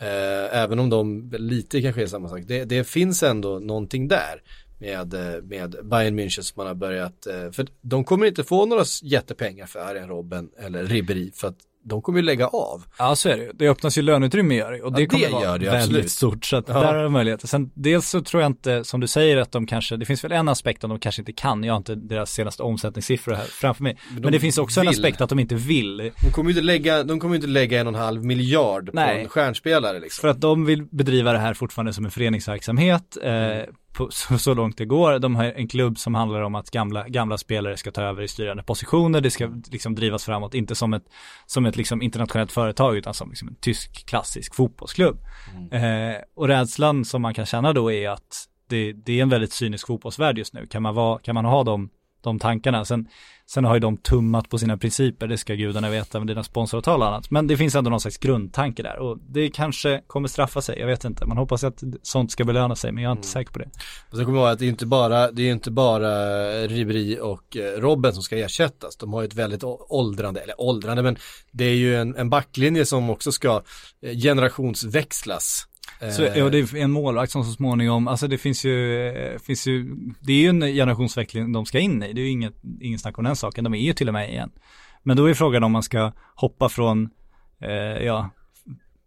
[0.00, 2.40] Eh, även om de lite kanske är samma sak.
[2.46, 4.42] Det, det finns ändå någonting där
[4.78, 8.66] med, eh, med Bayern München som man har börjat, eh, för de kommer inte få
[8.66, 12.82] några jättepengar för Arjen Robben eller Ribéry för att de kommer ju lägga av.
[12.98, 13.50] Ja, så är det.
[13.54, 16.10] Det öppnas ju löneutrymme gör det och det Ja, kommer det vara det väldigt absolut.
[16.10, 16.44] stort.
[16.44, 16.74] Så att Ja.
[16.80, 17.46] där har de möjligheter.
[17.46, 20.32] Sen dels så tror jag inte, som du säger, att de kanske, det finns väl
[20.32, 23.82] en aspekt om de kanske inte kan, jag har inte deras senaste omsättningssiffror här framför
[23.82, 23.98] mig.
[24.12, 24.90] Men, de det finns också en vill.
[24.98, 25.96] aspekt att de inte vill.
[26.24, 29.14] De kommer ju inte lägga, de kommer inte lägga en och en halv miljard Nej.
[29.14, 30.20] på en stjärnspelare liksom.
[30.22, 33.32] För att de vill bedriva det här fortfarande som en föreningsverksamhet, eh,
[33.92, 35.18] på, så, så långt det går.
[35.18, 38.28] De har en klubb som handlar om att gamla, gamla spelare ska ta över i
[38.28, 41.04] styrande positioner, det ska liksom drivas framåt, inte som ett,
[41.46, 45.18] som ett liksom internationellt företag utan som liksom en tysk klassisk fotbollsklubb.
[45.72, 49.52] Eh, och rädslan som man kan känna då är att det, det är en väldigt
[49.52, 50.66] cynisk fotbollsvärld just nu.
[50.66, 52.84] Kan man, vara, kan man ha de, de tankarna?
[52.84, 53.08] Sen,
[53.50, 57.02] sen har ju de tummat på sina principer, det ska gudarna veta med dina sponsoravtal
[57.02, 57.30] och annat.
[57.30, 60.86] Men det finns ändå någon slags grundtanke där och det kanske kommer straffa sig, jag
[60.86, 61.26] vet inte.
[61.26, 63.68] Man hoppas att sånt ska belöna sig, men jag är inte säker på det.
[64.10, 66.10] Och så kommer jag ihåg att det är inte bara, det är inte bara
[66.66, 68.96] Ribéry och eh, Robben som ska ersättas.
[68.96, 71.16] De har ju ett väldigt åldrande, eller åldrande, men
[71.52, 73.62] det är ju en, en backlinje som också ska
[74.02, 75.66] eh, generationsväxlas.
[76.16, 79.38] Så, Eh, och det är en målvakt som så småningom, alltså det finns ju, eh,
[79.38, 82.54] finns ju, det är ju en generationsväxling de ska in i, det är ju inget,
[82.80, 84.50] ingen snack om den saken, de är ju till och med igen.
[85.02, 87.10] Men då är frågan om man ska hoppa från,
[87.60, 88.30] eh, ja,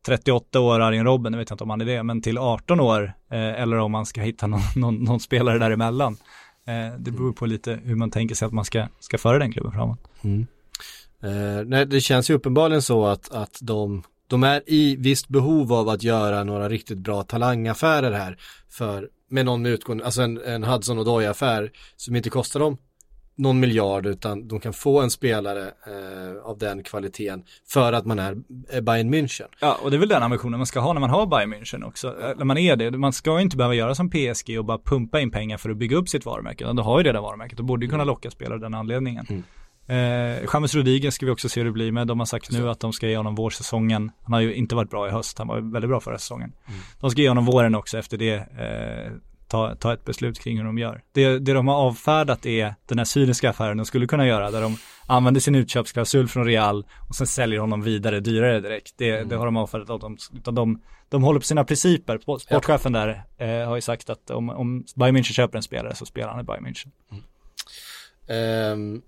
[0.05, 2.79] 38 år Arjen Robben, det vet jag inte om han är det, men till 18
[2.79, 6.17] år, eh, eller om man ska hitta någon, någon, någon spelare däremellan.
[6.65, 9.51] Eh, det beror på lite hur man tänker sig att man ska, ska föra den
[9.51, 9.99] klubben framåt.
[11.23, 14.03] Eh, nej, det känns ju uppenbarligen så att, att de,
[14.33, 18.37] de är i visst behov av att göra några riktigt bra talangaffärer här.
[18.69, 22.77] För med någon med utgång, alltså en, en Hudson och affär som inte kostar dem
[23.35, 28.19] någon miljard utan de kan få en spelare eh, av den kvaliteten för att man
[28.19, 28.35] är
[28.81, 29.47] Bayern München.
[29.59, 31.87] Ja, och det är väl den ambitionen man ska ha när man har Bayern München
[31.87, 32.07] också.
[32.07, 35.19] Eh, När man är det, man ska inte behöva göra som PSG och bara pumpa
[35.19, 36.73] in pengar för att bygga upp sitt varumärke.
[36.73, 39.43] Du har ju redan varumärket och borde ju kunna locka spelare av den anledningen.
[39.87, 42.07] Eh, James Rodriguez ska vi också se hur det blir med.
[42.07, 44.11] De har sagt nu att de ska ge honom vårsäsongen.
[44.23, 46.53] Han har ju inte varit bra i höst, han var väldigt bra förra säsongen.
[46.99, 48.33] De ska ge honom våren också efter det.
[48.35, 49.11] Eh,
[49.47, 51.01] ta, ta ett beslut kring hur de gör.
[51.11, 54.61] Det, det de har avfärdat är den här cyniska affären de skulle kunna göra där
[54.61, 54.77] de
[55.07, 58.93] använder sin utköpsklausul från Real och sen säljer honom vidare dyrare direkt.
[58.97, 60.17] Det, det har de avfärdat av dem.
[60.35, 62.17] Utan de, de håller på sina principer.
[62.17, 65.95] Sport- Sportchefen där eh, har ju sagt att om, om Bayern München köper en spelare
[65.95, 66.87] så spelar han i Bayern München.
[68.27, 69.01] Ehm,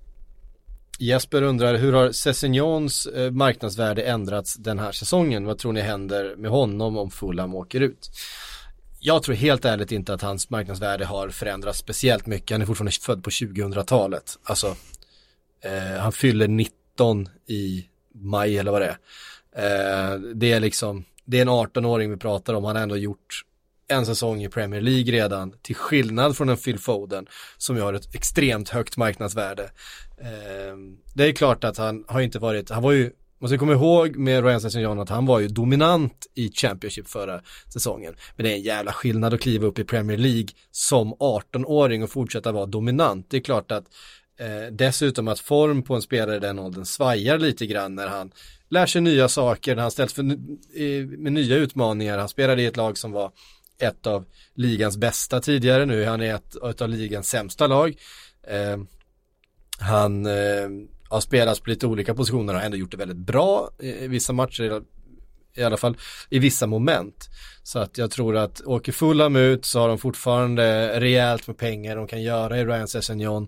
[0.99, 5.45] Jesper undrar, hur har Sessignons eh, marknadsvärde ändrats den här säsongen?
[5.45, 8.09] Vad tror ni händer med honom om Fulham åker ut?
[8.99, 12.51] Jag tror helt ärligt inte att hans marknadsvärde har förändrats speciellt mycket.
[12.51, 14.39] Han är fortfarande född på 2000-talet.
[14.43, 14.75] Alltså,
[15.61, 20.13] eh, han fyller 19 i maj eller vad det är.
[20.13, 22.63] Eh, det är liksom, det är en 18-åring vi pratar om.
[22.63, 23.45] Han har ändå gjort
[23.87, 27.27] en säsong i Premier League redan, till skillnad från en Phil Foden
[27.57, 29.63] som ju har ett extremt högt marknadsvärde.
[30.17, 30.77] Eh,
[31.13, 34.15] det är klart att han har inte varit, han var ju man ska komma ihåg
[34.15, 37.41] med Ryan Sessignon att han var ju dominant i Championship förra
[37.73, 38.13] säsongen.
[38.35, 42.09] Men det är en jävla skillnad att kliva upp i Premier League som 18-åring och
[42.09, 43.29] fortsätta vara dominant.
[43.29, 43.83] Det är klart att
[44.39, 48.31] eh, dessutom att form på en spelare i den åldern svajar lite grann när han
[48.69, 52.17] lär sig nya saker, när han ställs för, eh, med nya utmaningar.
[52.17, 53.31] Han spelade i ett lag som var
[53.79, 57.95] ett av ligans bästa tidigare, nu är han ett, ett av ligans sämsta lag.
[58.47, 58.77] Eh,
[59.79, 60.69] han eh,
[61.09, 64.33] har spelats på lite olika positioner och har ändå gjort det väldigt bra i vissa
[64.33, 64.81] matcher,
[65.55, 65.97] i alla fall
[66.29, 67.29] i vissa moment.
[67.63, 71.95] Så att jag tror att åker Fulham ut så har de fortfarande rejält med pengar
[71.95, 73.47] de kan göra i Ryan Sessegnon.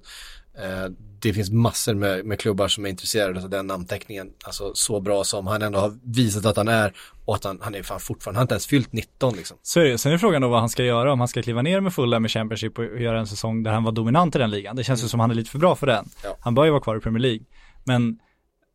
[0.58, 0.88] Eh,
[1.20, 5.24] det finns massor med, med klubbar som är intresserade av den namnteckningen, alltså så bra
[5.24, 6.94] som han ändå har visat att han är
[7.26, 9.58] och att han, han är fan fortfarande, han har inte ens fyllt 19 liksom.
[9.62, 11.62] Så är det, sen är frågan då vad han ska göra, om han ska kliva
[11.62, 14.52] ner med fulla med Championship och göra en säsong där han var dominant i den
[14.52, 14.76] ligan.
[14.76, 16.06] Det känns ju som han är lite för bra för den.
[16.24, 16.38] Ja.
[16.40, 17.46] Han bör ju vara kvar i Premier League.
[17.84, 18.20] Men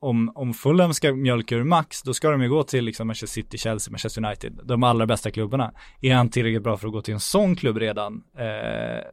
[0.00, 3.42] om, om Fulham ska mjölka ur max, då ska de ju gå till liksom Manchester
[3.42, 5.72] City, Chelsea, Manchester United, de allra bästa klubbarna.
[6.00, 8.22] Är han tillräckligt bra för att gå till en sån klubb redan?
[8.38, 9.04] Eh,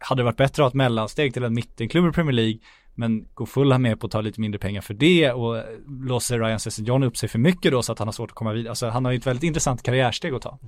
[0.00, 2.58] hade det varit bättre att ha ett mellansteg till en mittenklubb i Premier League,
[2.94, 5.64] men går Fulham med på att ta lite mindre pengar för det och
[6.06, 8.52] låser Ryan Sessignon upp sig för mycket då så att han har svårt att komma
[8.52, 8.70] vidare.
[8.70, 10.58] Alltså han har ju ett väldigt intressant karriärsteg att ta.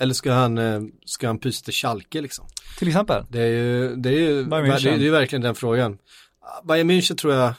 [0.00, 2.46] Eller ska han, eh, ska han pysa till Schalke liksom?
[2.78, 3.24] Till exempel.
[3.28, 5.98] Det är ju, det är ju, det är ju verkligen den frågan.
[6.64, 7.52] Bayern München tror jag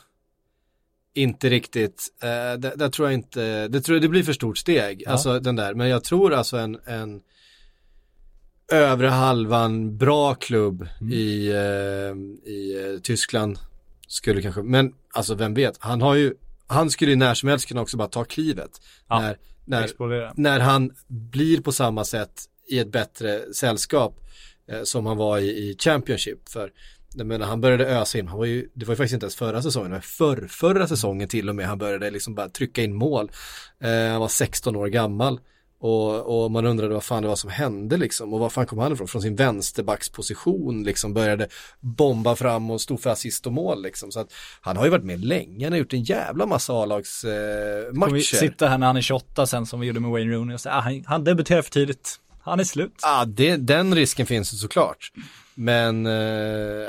[1.13, 4.57] inte riktigt, eh, det, det tror jag inte, det tror jag det blir för stort
[4.57, 5.11] steg, Ja.
[5.11, 7.21] alltså den där, men jag tror alltså en, en
[8.71, 11.13] övre halvan bra klubb Mm.
[11.13, 13.59] i, eh, i eh, Tyskland
[14.07, 16.33] skulle kanske, men alltså vem vet, han har ju,
[16.67, 18.71] han skulle ju när som helst kunna också bara ta klivet.
[19.07, 20.33] Ja, när, när, Explodera.
[20.35, 22.31] när han blir på samma sätt
[22.69, 24.19] i ett bättre sällskap
[24.71, 26.49] eh, som han var i, i Championship.
[26.49, 26.71] För
[27.15, 29.35] jag menar, han började ösa in, han var ju, det var ju faktiskt inte ens
[29.35, 32.93] förra säsongen, var förr, förra säsongen till och med han började liksom bara trycka in
[32.95, 33.31] mål.
[33.79, 35.39] Eh, han var 16 år gammal.
[35.83, 38.79] Och, och man undrade vad fan det var som hände liksom och var fan kom
[38.79, 39.07] han ifrån?
[39.07, 41.47] Från sin vänsterbacksposition liksom började
[41.79, 44.11] bomba fram och stod för assist och mål liksom.
[44.11, 47.23] Så att han har ju varit med länge, han har gjort en jävla massa A-lags
[47.23, 50.55] eh, vi sitta här när han är 28 sen som vi gjorde med Wayne Rooney
[50.55, 52.19] och säga, ah, han, han debuterar för tidigt.
[52.41, 52.99] Han är slut.
[53.01, 55.11] Ja, det, den risken finns ju såklart.
[55.55, 56.13] Men eh,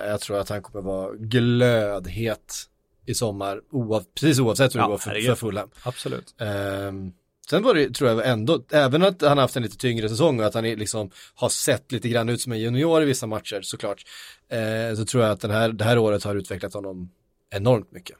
[0.08, 2.68] jag tror att han kommer vara glödhet
[3.06, 5.70] i sommar, oav, precis oavsett hur det Ja, går för, för Fulham.
[5.82, 6.34] Absolut.
[6.40, 7.12] Ehm,
[7.52, 10.46] sen var det, tror jag ändå, även att han haft en lite tyngre säsong och
[10.46, 14.02] att han liksom har sett lite grann ut som en junior i vissa matcher såklart.
[14.48, 17.10] Eh, så tror jag att den här, det här året har utvecklat honom
[17.50, 18.16] enormt mycket.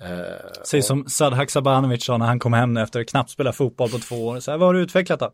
[0.00, 3.90] Eh, Säg som Sad Haksabanovic sa när han kom hem efter att knappt spela fotboll
[3.90, 4.40] på två år.
[4.40, 5.32] Så här, vad har du utvecklat då?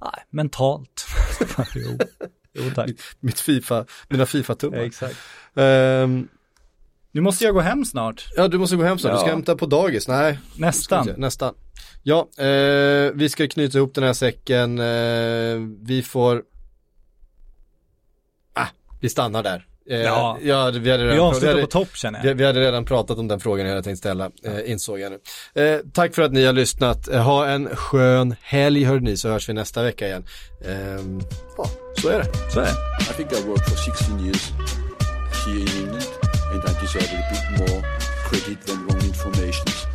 [0.00, 1.06] Nej, mentalt.
[1.74, 1.98] jo.
[2.52, 2.90] jo, tack.
[3.20, 4.78] mitt FIFA, mina FIFA-tummar.
[4.78, 5.16] Exakt.
[5.54, 6.28] Ehm,
[7.12, 8.26] Nu måste jag gå hem snart.
[8.36, 9.32] ja, du måste gå hem snart, du ska Ja.
[9.32, 10.38] hämta på dagis, nej.
[10.56, 11.06] Nästan.
[11.06, 11.54] Vi Nästan.
[12.02, 14.78] Ja, eh, vi ska knyta ihop den här säcken.
[14.78, 16.42] Eh, vi får...
[18.54, 18.66] Ah,
[19.00, 19.66] vi stannar där.
[19.90, 20.38] Eh, Ja.
[20.42, 22.34] ja, vi hade Vi redan, vi avslutar på topp känner vi, jag.
[22.34, 25.62] vi hade redan pratat om den frågan jag hade tänkt ställa, eh, insåg jag nu.
[25.62, 27.08] Eh, tack för att ni har lyssnat.
[27.08, 30.24] Eh, ha en skön helg hörde ni, så hörs vi nästa vecka igen.
[30.66, 31.20] Ehm,
[31.56, 31.66] ja,
[32.00, 32.50] så är det.
[32.52, 32.70] Så är det.
[33.10, 34.50] I think I worked for 16 years
[35.46, 36.02] here in England,
[36.52, 37.82] and I deserve a bit more
[38.24, 39.91] credit than wrong information.